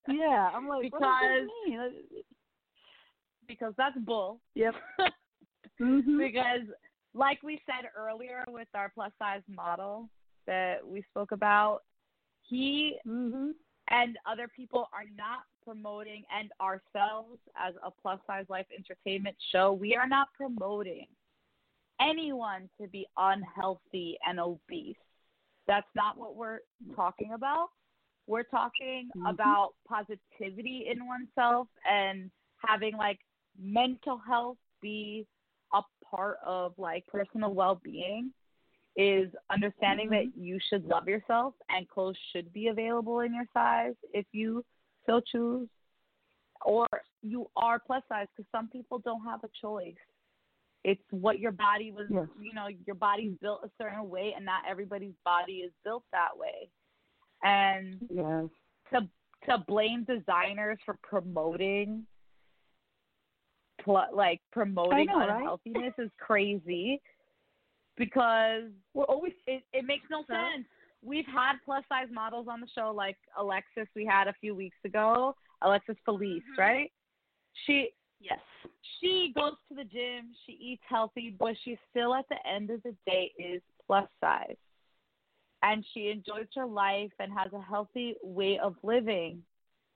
[0.08, 2.22] yeah, I'm like, because what does mean?
[3.46, 4.40] because that's bull.
[4.54, 4.74] Yep.
[5.80, 6.18] Mm-hmm.
[6.18, 6.66] Because,
[7.14, 10.08] like we said earlier with our plus size model
[10.46, 11.80] that we spoke about,
[12.42, 13.50] he Mm-hmm.
[13.90, 19.72] and other people are not promoting, and ourselves as a plus size life entertainment show,
[19.72, 21.06] we are not promoting
[22.00, 24.96] anyone to be unhealthy and obese.
[25.66, 26.60] That's not what we're
[26.96, 27.68] talking about.
[28.26, 29.26] We're talking Mhm.
[29.26, 33.18] about positivity in oneself and having like
[33.58, 35.26] mental health be
[35.72, 38.32] a part of like personal well-being
[38.96, 43.94] is understanding that you should love yourself and clothes should be available in your size
[44.12, 44.64] if you
[45.10, 45.68] so choose
[46.64, 46.86] or
[47.22, 49.94] you are plus size because some people don't have a choice
[50.84, 52.26] it's what your body was Yes.
[52.40, 56.36] you know your body's built a certain way and not everybody's body is built that
[56.36, 56.70] way
[57.42, 58.44] and Yes.
[58.92, 59.08] to
[59.48, 62.06] to blame designers for promoting
[63.82, 65.36] pl- like promoting know, right?
[65.38, 67.00] unhealthiness is crazy
[67.96, 70.44] because we're always it, it makes no Huh?
[70.56, 70.66] sense.
[71.02, 74.76] We've had plus size models on the show like Alexis we had a few weeks
[74.84, 76.60] ago, Alexis Felice, mm-hmm.
[76.60, 76.92] right?
[77.66, 77.90] She
[78.20, 78.38] Yes.
[79.00, 82.82] she goes to the gym, she eats healthy, but she still at the end of
[82.82, 84.56] the day is plus size.
[85.62, 89.42] And she enjoys her life and has a healthy way of living.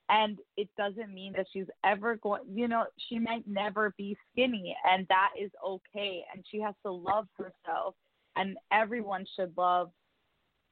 [0.08, 4.76] And it doesn't mean that she's ever going, you know, she might never be skinny,
[4.90, 6.24] and that is okay.
[6.32, 7.94] And she has to love herself,
[8.36, 9.90] and everyone should love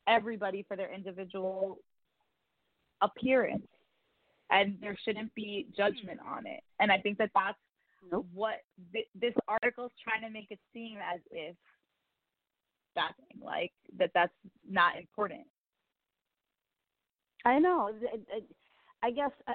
[0.08, 1.78] everybody for their individual
[3.00, 3.66] appearance
[4.50, 6.60] and there shouldn't be judgment on it.
[6.80, 7.58] And I think that that's
[8.10, 8.26] Nope.
[8.34, 8.54] what
[8.92, 11.56] th- this article is trying to make it seem as if
[12.94, 14.32] that's like that that's
[14.68, 15.46] not important.
[17.44, 17.90] I know.
[18.02, 18.44] It-
[19.04, 19.54] I guess uh,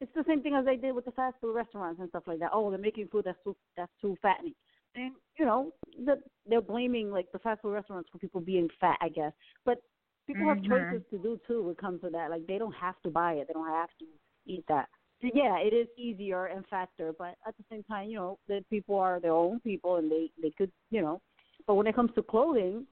[0.00, 2.38] it's the same thing as they did with the fast food restaurants and stuff like
[2.38, 2.50] that.
[2.52, 4.54] Oh, they're making food that's too that's too fattening,
[4.94, 5.72] and you know
[6.04, 8.98] the, they're blaming like the fast food restaurants for people being fat.
[9.00, 9.32] I guess,
[9.64, 9.82] but
[10.26, 10.68] people have Mhm.
[10.68, 11.62] choices to do too.
[11.62, 13.48] When it comes to that, like they don't have to buy it.
[13.48, 14.06] They don't have to
[14.46, 14.88] eat that.
[15.20, 18.64] So, yeah, it is easier and faster, but at the same time, you know, the
[18.68, 21.20] people are their own people, and they they could, you know.
[21.66, 22.86] But when it comes to clothing,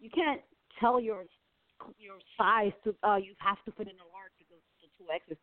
[0.00, 0.40] you can't
[0.80, 1.24] tell your
[1.98, 5.24] your size to uh you have to fit in a large because the two X
[5.28, 5.36] is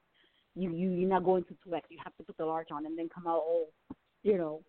[0.55, 1.85] you you you're not going to two X.
[1.89, 3.67] You have to put the large on and then come out all
[4.23, 4.61] you know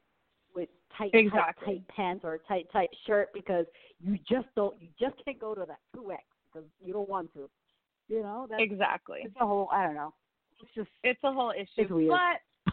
[0.54, 1.66] with tight Exactly.
[1.66, 3.66] tight tight pants or a tight tight shirt because
[4.00, 6.22] you just don't you just can't go to that two X
[6.52, 7.48] because you don't want to.
[8.08, 9.20] You know that's Exactly.
[9.24, 10.14] it's a whole I don't know.
[10.60, 11.66] It's just It's a whole issue.
[11.76, 12.10] It's weird.
[12.10, 12.72] But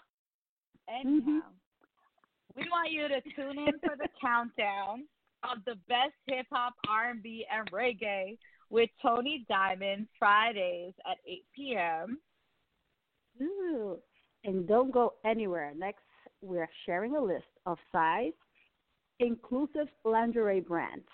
[0.90, 1.08] mm-hmm.
[1.08, 1.42] anyhow,
[2.56, 5.06] we want you to tune in for the countdown
[5.44, 8.38] of the best hip hop, R and B, and reggae
[8.70, 12.20] with Tony Diamond Fridays at 8 p.m.
[13.42, 13.98] Ooh.
[14.44, 15.74] And don't go anywhere.
[15.76, 16.04] Next,
[16.42, 18.34] we're sharing a list of size,
[19.20, 21.06] inclusive lingerie brands.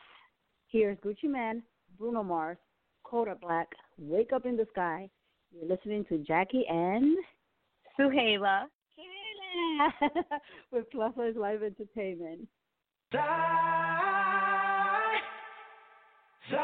[0.71, 1.61] Here's Gucci Mane,
[1.99, 2.57] Bruno Mars,
[3.03, 5.09] Kodak Black, Wake Up in the Sky.
[5.51, 7.17] You're listening to Jackie and
[7.99, 8.63] Zuheila
[10.71, 12.47] with Plus Size Live Entertainment.
[13.11, 13.19] Die,
[16.51, 16.57] die,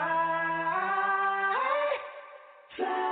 [2.78, 3.12] die,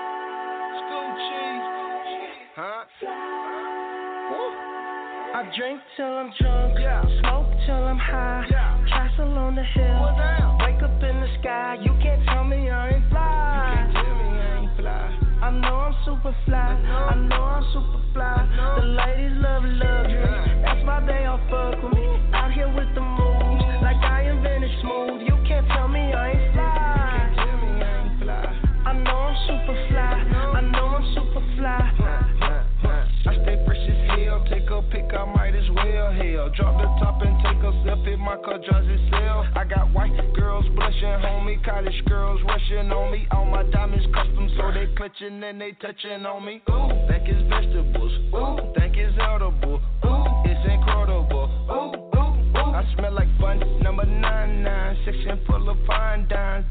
[2.56, 3.29] huh?
[5.58, 6.78] Drink till I'm drunk,
[7.22, 8.46] smoke till I'm high,
[8.88, 10.14] castle on the hill,
[10.62, 11.78] wake up in the sky.
[11.82, 13.90] You can't tell me I ain't fly.
[15.42, 16.58] I know I'm super fly.
[16.58, 18.46] I know I'm super fly.
[18.80, 20.62] The ladies love luxury.
[20.64, 22.06] That's why they all fuck with me.
[22.34, 23.02] Out here with the
[36.60, 39.46] drop the top and take a selfie, my car drives itself.
[39.56, 43.26] I got white girls blushing, homie, college girls rushing on me.
[43.32, 46.62] All my diamonds custom, so they clutching and they touching on me.
[46.70, 48.12] Ooh, think it's vegetables.
[48.36, 49.80] Ooh, think it's edible.
[50.04, 51.48] Ooh, it's incredible.
[51.72, 52.76] Ooh, ooh, ooh.
[52.76, 56.66] I smell like bun number nine nine, section full of fine dimes.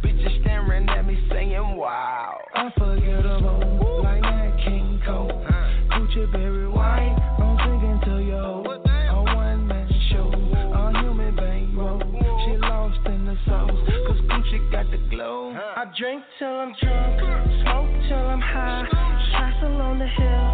[15.98, 17.18] Drink till I'm drunk,
[17.62, 18.86] smoke till I'm high.
[19.32, 20.46] Castle on the hill,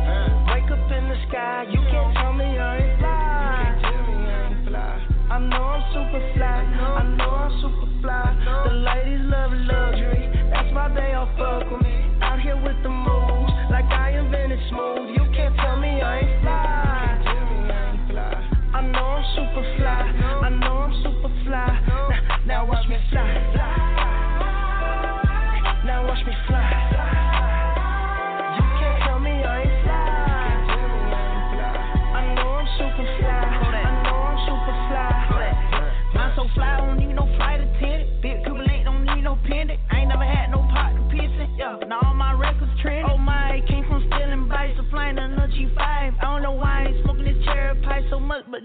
[0.49, 1.67] wake up in the sky.
[1.69, 3.45] You can't tell me I ain't fly.
[5.31, 6.47] I know I'm super fly.
[6.47, 8.25] I know I'm super fly.
[8.65, 10.33] The ladies love luxury.
[10.51, 11.84] That's why they all fuck with me.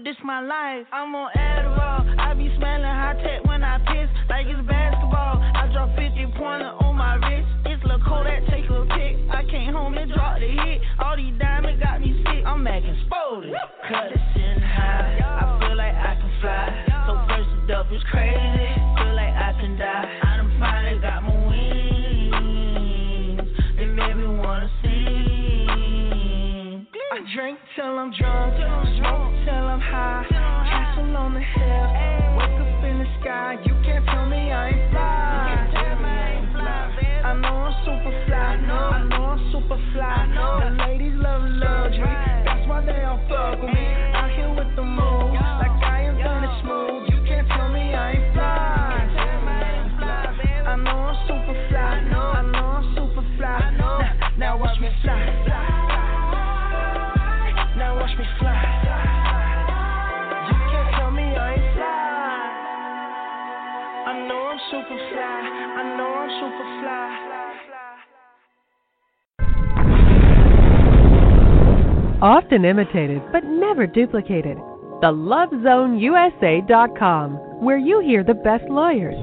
[0.04, 0.86] This my life.
[0.92, 2.18] I'm on Adderall.
[2.18, 5.38] I be smelling high tech when I piss, like it's basketball.
[5.40, 7.46] I drop 50 pointer on my wrist.
[7.66, 9.16] It's La Kodak, take a pic.
[9.30, 10.80] I came home and dropped the hit.
[11.00, 12.44] All these diamonds got me sick.
[12.46, 13.52] I'm acting exploded.
[13.88, 15.18] Cut it sitting high.
[15.20, 16.86] I feel like I can fly.
[17.06, 18.68] So first it up is crazy.
[18.96, 20.18] Feel like I can die.
[20.22, 23.40] I done finally got my wings.
[23.76, 26.86] They made me wanna sing.
[27.12, 28.54] I drink till I'm drunk,
[28.96, 29.79] smoke till I'm
[31.20, 31.88] on the hill,
[32.40, 33.58] wake up in the sky.
[33.64, 34.06] You can't
[64.90, 65.40] know I'm super fly.
[65.76, 67.00] I know I'm super fly.
[72.22, 74.56] Often imitated, but never duplicated.
[75.00, 77.32] The LoveZoneUSA.com,
[77.64, 79.14] where you hear the best lawyers,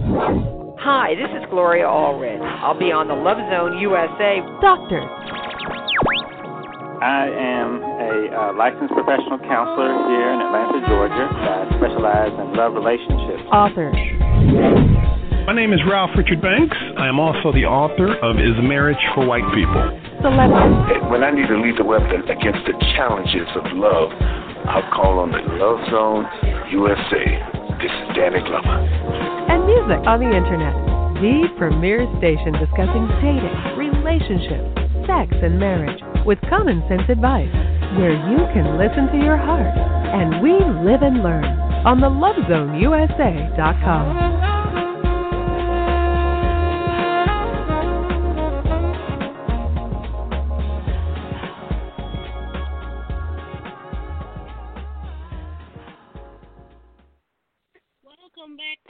[0.80, 2.39] Hi, this is Gloria Allred.
[2.61, 4.41] I'll be on the Love Zone USA.
[4.61, 5.09] doctors,
[7.01, 11.28] I am a uh, licensed professional counselor here in Atlanta, Georgia.
[11.30, 13.43] I specialize in love relationships.
[13.51, 13.93] authors,
[15.47, 16.75] My name is Ralph Richard Banks.
[16.99, 19.79] I am also the author of Is Marriage for White People?
[20.19, 24.11] celebrities, When I need to lead the weapon against the challenges of love,
[24.67, 26.27] I'll call on the Love Zone
[26.67, 27.23] USA.
[27.79, 28.75] This is Danny Glover.
[29.47, 30.75] and music on the internet.
[31.23, 34.67] The premier station discussing dating, relationships,
[35.07, 37.47] sex, and marriage with common sense advice,
[37.95, 39.71] where you can listen to your heart.
[40.11, 41.47] And we live and learn
[41.87, 44.56] on the LoveZoneUSA.com.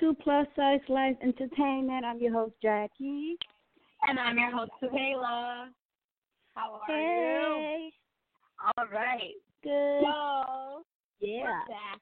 [0.08, 2.06] to Plus Size Life Entertainment.
[2.06, 3.36] I'm your host, Jackie.
[4.08, 5.68] And I'm your host, Kayla.
[6.56, 7.92] How are Hey.
[7.92, 8.72] you?
[8.78, 9.36] All right.
[9.64, 10.04] Good.
[10.06, 10.86] So,
[11.20, 11.42] Yeah.
[11.44, 12.02] we're back.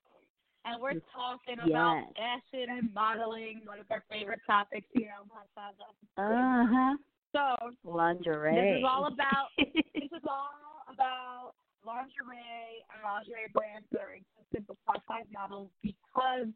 [0.66, 2.14] And we're talking about Yes.
[2.16, 5.96] fashion and modeling, one of our favorite topics here on Plus Size Life.
[6.18, 6.98] Uh huh.
[7.32, 8.54] So, Lingerie.
[8.56, 10.52] this is all about this is all
[10.88, 16.48] about lingerie and lingerie brands that are existing for plus size models because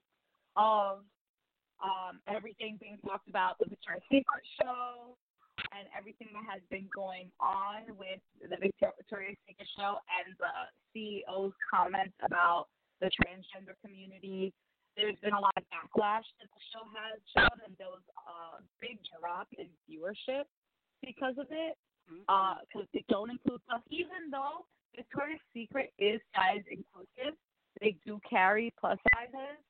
[0.56, 1.06] of
[1.84, 5.16] um, everything being talked about the Victoria's Secret show
[5.76, 10.54] and everything that has been going on with the Victor- Victoria's Secret show and the
[10.92, 12.68] CEO's comments about
[13.00, 14.54] the transgender community.
[14.96, 18.64] There's been a lot of backlash that the show has shown, and there was a
[18.84, 20.44] big drop in viewership
[21.04, 21.76] because of it.
[22.10, 24.66] Because they don't include plus, even though
[24.96, 27.38] Victoria's Secret is size inclusive,
[27.80, 29.62] they do carry plus sizes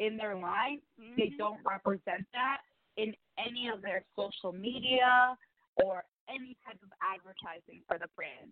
[0.00, 0.80] in their line.
[0.98, 1.36] They mm-hmm.
[1.38, 2.58] don't represent that
[2.96, 5.36] in any of their social media
[5.84, 8.50] or any type of advertising for the brand.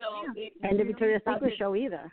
[0.00, 2.10] So it And the Victoria's Secret doesn't- show either.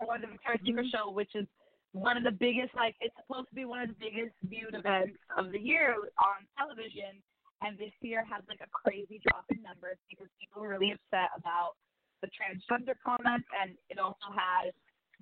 [0.00, 0.96] or the Victoria's Secret mm-hmm.
[0.96, 1.46] show, which is
[1.92, 5.18] one of the biggest, like it's supposed to be one of the biggest viewed events
[5.36, 7.22] of the year on television,
[7.62, 11.30] and this year has like a crazy drop in numbers because people were really upset
[11.36, 11.74] about
[12.22, 14.72] the transgender comments, and it also has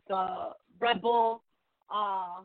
[0.08, 1.42] the Rebel
[1.90, 2.42] uh,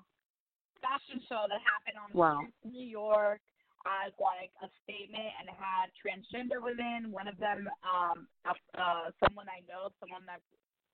[0.81, 2.41] fashion show that happened on Wow.
[2.65, 3.41] New York
[3.85, 7.11] as like a statement, and had transgender women.
[7.11, 10.41] One of them, um, uh, someone I know, someone that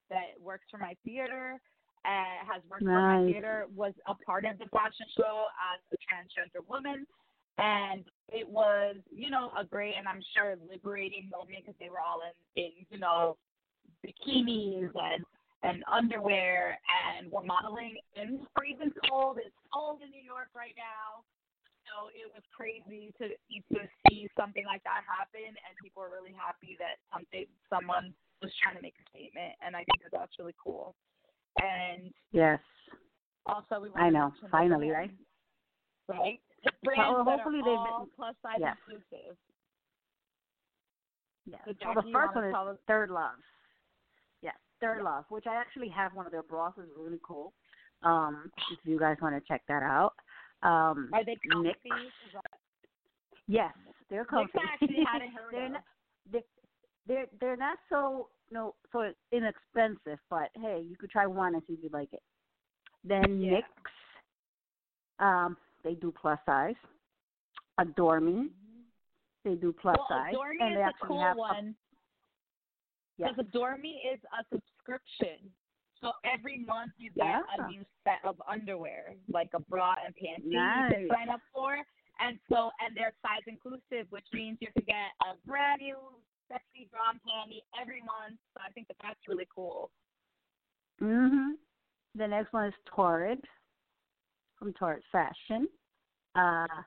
[0.10, 1.60] that works for my theater
[2.06, 5.98] and has worked for my theater was a part of the fashion show as a
[6.08, 7.06] transgender woman
[7.58, 12.00] and it was you know a great and i'm sure liberating moment because they were
[12.00, 13.36] all in in you know
[14.06, 15.26] bikinis and
[15.64, 16.78] and underwear
[17.18, 21.26] and we're modeling in freezing cold it's cold in new york right now
[21.89, 23.30] so it was crazy to
[23.74, 28.51] to see something like that happen and people were really happy that something someone was
[28.62, 30.93] trying to make a statement and i think that that's really cool
[31.62, 32.60] and Yes.
[33.47, 34.32] also we I know.
[34.51, 35.16] Finally, brands,
[36.08, 36.18] right?
[36.20, 36.39] right
[36.84, 39.34] brands Well, hopefully they've been- plus size inclusive
[41.49, 41.62] Yes.
[41.66, 43.39] So Well, the first one is Third Love.
[44.82, 46.73] Third Love, which I actually have one of their bras.
[46.78, 47.53] is really cool.
[48.03, 50.13] Um, if you guys want to check that out.
[50.63, 51.67] Um, Are they comfy?
[51.67, 51.78] Nick,
[52.34, 52.59] that-
[53.47, 53.73] yes,
[54.09, 54.51] they're comfy.
[54.59, 55.84] I actually hadn't heard they're not,
[56.32, 56.41] they're,
[57.07, 61.73] they're they're not so no so inexpensive, but hey, you could try one and see
[61.73, 62.21] if you like it.
[63.03, 63.51] Then Yeah.
[63.51, 63.67] Nick's,
[65.19, 66.75] um, they do plus size.
[67.80, 68.49] Adore Me,
[69.45, 71.39] they do plus well, size, Adore Me and is they a actually cool have a-
[71.39, 71.75] one.
[73.18, 73.32] Yes.
[73.36, 75.51] Because Adore Me is a subscription.
[76.01, 77.41] So every month you get Yeah.
[77.57, 80.91] a new set of underwear, like a bra and panty you Nice.
[80.91, 81.78] can sign up for.
[82.20, 85.97] And so and they're size inclusive, which means you can get a brand new
[86.47, 88.39] sexy bra and panty every month.
[88.53, 89.91] So I think that that's really cool.
[91.01, 91.57] Mhm.
[92.15, 93.43] The next one is Torrid
[94.57, 95.68] from Torrid Fashion.
[96.36, 96.84] Uh,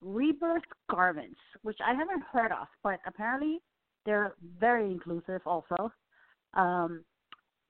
[0.00, 3.62] Rebirth Garments, which I haven't heard of, but apparently
[4.04, 5.92] they're very inclusive also.
[6.54, 7.04] Um,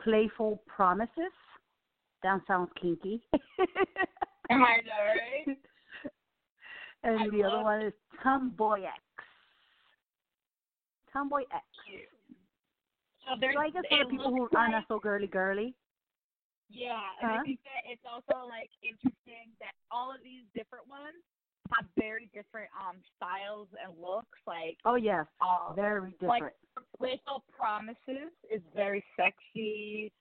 [0.03, 1.33] Playful Promises.
[2.23, 3.23] That sounds kinky.
[4.51, 5.47] I know, right?
[7.05, 9.03] and I the other one is Tomboy X.
[11.13, 11.65] Tomboy X.
[13.27, 15.75] So So I guess for the people who looks aren't so girly girly.
[16.71, 17.39] Yeah, and Huh?
[17.39, 21.21] I think that it's also like interesting that all of these different ones
[21.77, 24.39] have very different um styles and looks.
[24.47, 26.43] Like Oh yes, um, very different.
[26.43, 26.55] like
[26.99, 30.13] Playful Promises is very sexy.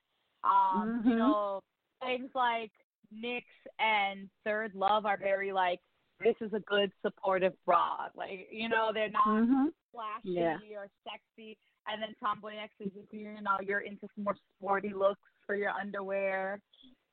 [0.43, 1.17] Um, you Mhm.
[1.17, 1.61] know,
[2.01, 2.71] things like
[3.13, 3.43] Knix
[3.79, 5.79] and Third Love are very like
[6.19, 8.07] this is a good supportive bra.
[8.15, 9.73] Like, you know, they're not Mhm.
[9.91, 10.57] flashy Yeah.
[10.77, 11.57] or sexy.
[11.87, 15.21] And then Tomboy X is if you you know you're into some more sporty looks
[15.47, 16.61] for your underwear.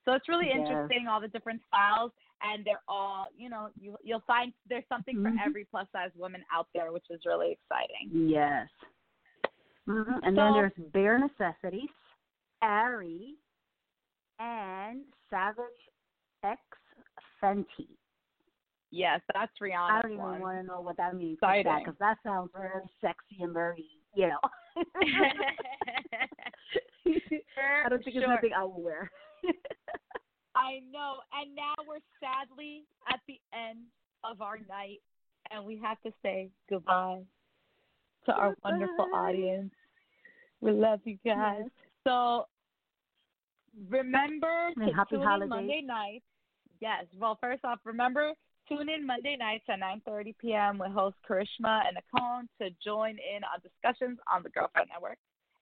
[0.05, 0.59] So it's really Yes.
[0.59, 2.13] interesting all the different styles,
[2.43, 5.23] and they're all you know you you'll find there's something Mhm.
[5.37, 8.11] for every plus size woman out there, which is really exciting.
[8.29, 8.69] Yes.
[9.87, 11.91] hmm And So- then there's Bare Necessities,
[12.63, 13.37] Aerie,
[14.39, 15.91] and Savage
[16.45, 16.61] X
[17.43, 17.89] Fenty.
[18.91, 19.91] Yes, that's Rihanna.
[19.91, 20.41] I don't even one.
[20.41, 21.39] want to know what that means.
[21.41, 23.85] Because that sounds very sexy and very,
[24.15, 24.41] you know.
[27.85, 28.29] I don't think it's sure.
[28.35, 29.11] nothing I will wear.
[30.59, 31.19] I know.
[31.33, 33.79] And now we're sadly at the end
[34.25, 35.01] of our night,
[35.51, 37.21] and we have to say goodbye
[38.27, 39.73] to our wonderful audience.
[40.61, 41.63] We love you guys.
[42.05, 42.47] So
[43.89, 45.45] remember And to happy tune holidays.
[45.45, 46.25] in Monday nights.
[46.81, 47.05] Yes.
[47.17, 48.33] Well, first off, remember
[48.69, 50.79] tune in Monday nights at 9:30 p.m.
[50.79, 55.19] with host Karishma and Akon to join in on discussions on the Girlfriend Network.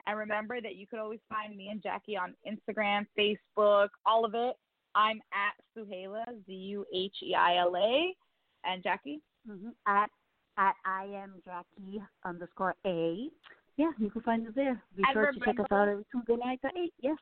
[0.06, 4.34] And remember that you could always find me and Jackie on Instagram, Facebook, all of
[4.34, 4.56] it.
[4.96, 8.14] I'm at Zuheila, Z U H E I L A.
[8.64, 9.20] And Jackie?
[9.46, 10.10] hmm At
[10.58, 13.28] at I am Jackie underscore A.
[13.76, 14.82] Yeah, you can find us there.
[14.96, 16.94] Be And sure to check us remember- out every Tuesday night at eight.
[17.00, 17.18] Yes.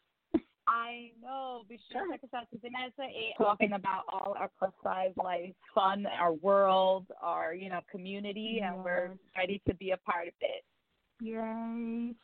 [0.67, 1.65] I know.
[1.69, 4.73] Be sure to check us out today night at 8, talking about all our plus
[4.83, 9.99] size life, fun, our world, our, you know, community, and we're ready to be a
[9.99, 10.65] part of it.
[11.21, 12.15] Yay.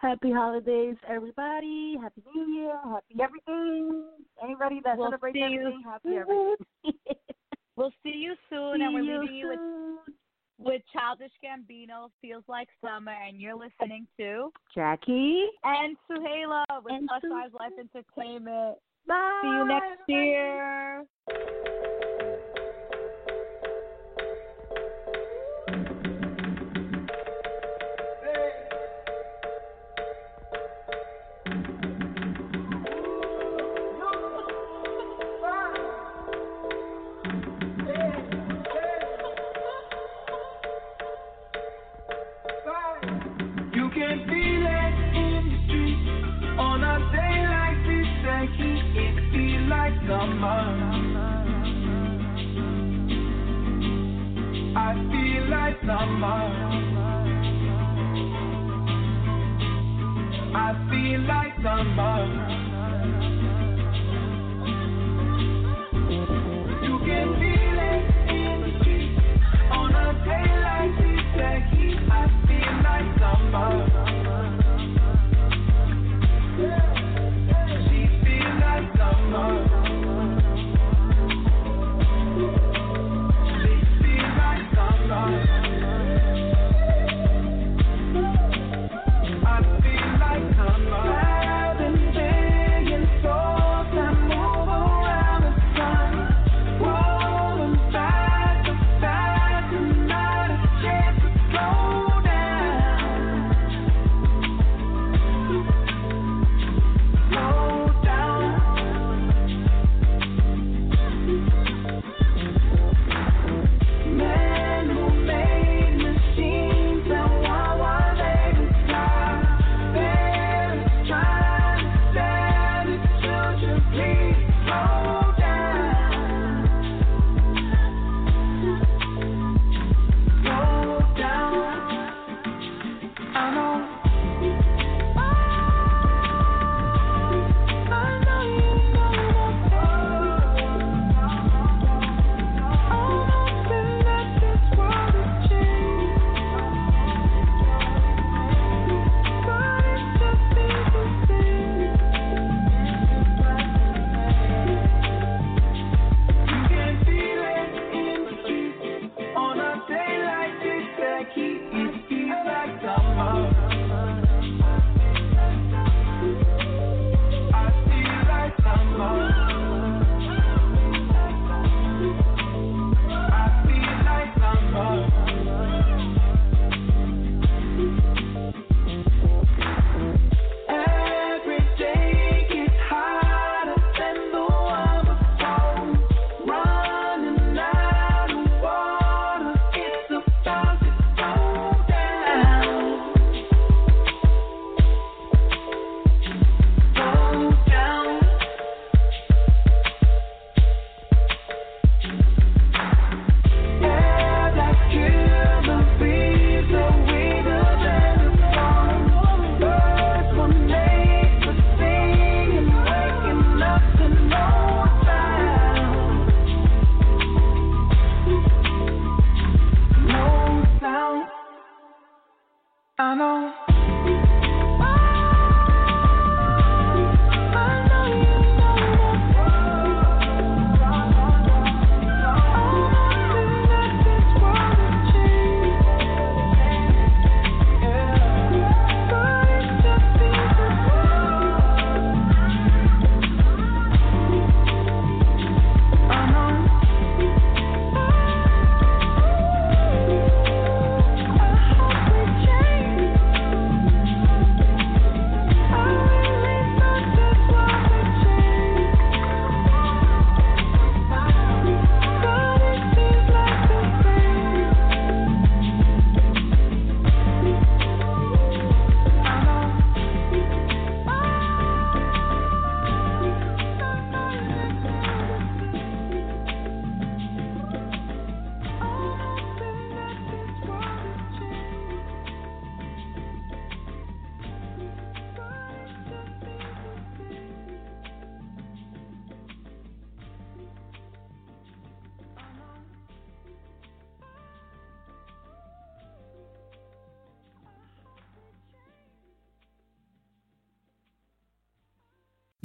[0.00, 1.96] Happy holidays, everybody.
[2.00, 2.78] Happy New Year.
[2.84, 4.04] Happy everything.
[4.42, 6.56] Anybody that We'll celebrates you everything, happy everything.
[7.76, 10.14] We'll see you soon, See and we're you leaving you with
[10.58, 12.08] with Childish Gambino.
[12.20, 15.44] Feels like summer, and you're listening to Jackie.
[15.62, 18.78] and Zuheila with And Plus Su- Size Life Entertainment.
[19.06, 19.40] Bye.
[19.42, 21.04] See you next year.
[21.28, 21.67] You
[56.20, 56.57] like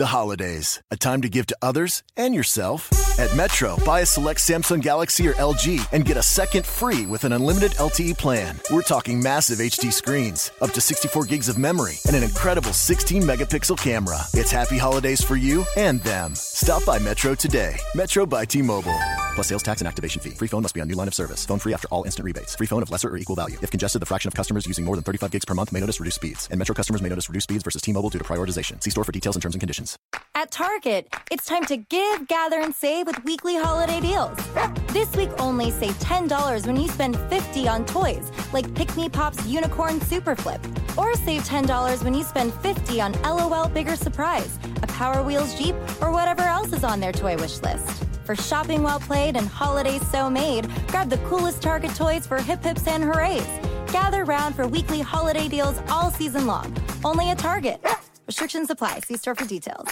[0.04, 2.92] The holidays, a time to give to others and yourself.
[3.18, 7.24] At Metro, buy a select Samsung Galaxy or LG and get a second free with
[7.24, 8.60] an unlimited LTE plan.
[8.70, 13.24] We're talking massive HD screens, up to 64 gigs of memory, and an incredible 16
[13.24, 14.20] megapixel camera.
[14.34, 16.36] It's happy holidays for you and them.
[16.36, 17.78] Stop by Metro today.
[17.96, 19.00] Metro by T Mobile.
[19.36, 20.30] Plus sales tax and activation fee.
[20.32, 21.44] Free phone must be on new line of service.
[21.46, 22.56] Phone free after all instant rebates.
[22.56, 23.58] Free phone of lesser or equal value.
[23.64, 26.00] If congested, the fraction of customers using more than 35 gigs per month may notice
[26.00, 26.48] reduced speeds.
[26.52, 28.82] And Metro customers may notice reduced speeds versus T Mobile due to prioritization.
[28.84, 29.98] See store for details and terms and conditions.
[30.36, 34.38] At Target, it's time to give, gather, and save with weekly holiday deals.
[34.88, 40.00] This week only save $10 when you spend 50 on toys, like Pikmi Pops Unicorn
[40.02, 40.62] Super Flip.
[40.96, 45.76] Or save $10 when you spend 50 on LOL Bigger Surprise, a Power Wheels Jeep,
[46.02, 48.04] or whatever else is on their toy wish list.
[48.26, 52.64] For shopping well played and holidays so made, grab the coolest Target toys for hip
[52.64, 53.48] hips and hoorays.
[53.92, 56.76] Gather round for weekly holiday deals all season long.
[57.04, 57.84] Only at Target.
[58.28, 59.02] Restrictions apply.
[59.02, 59.88] See store for details.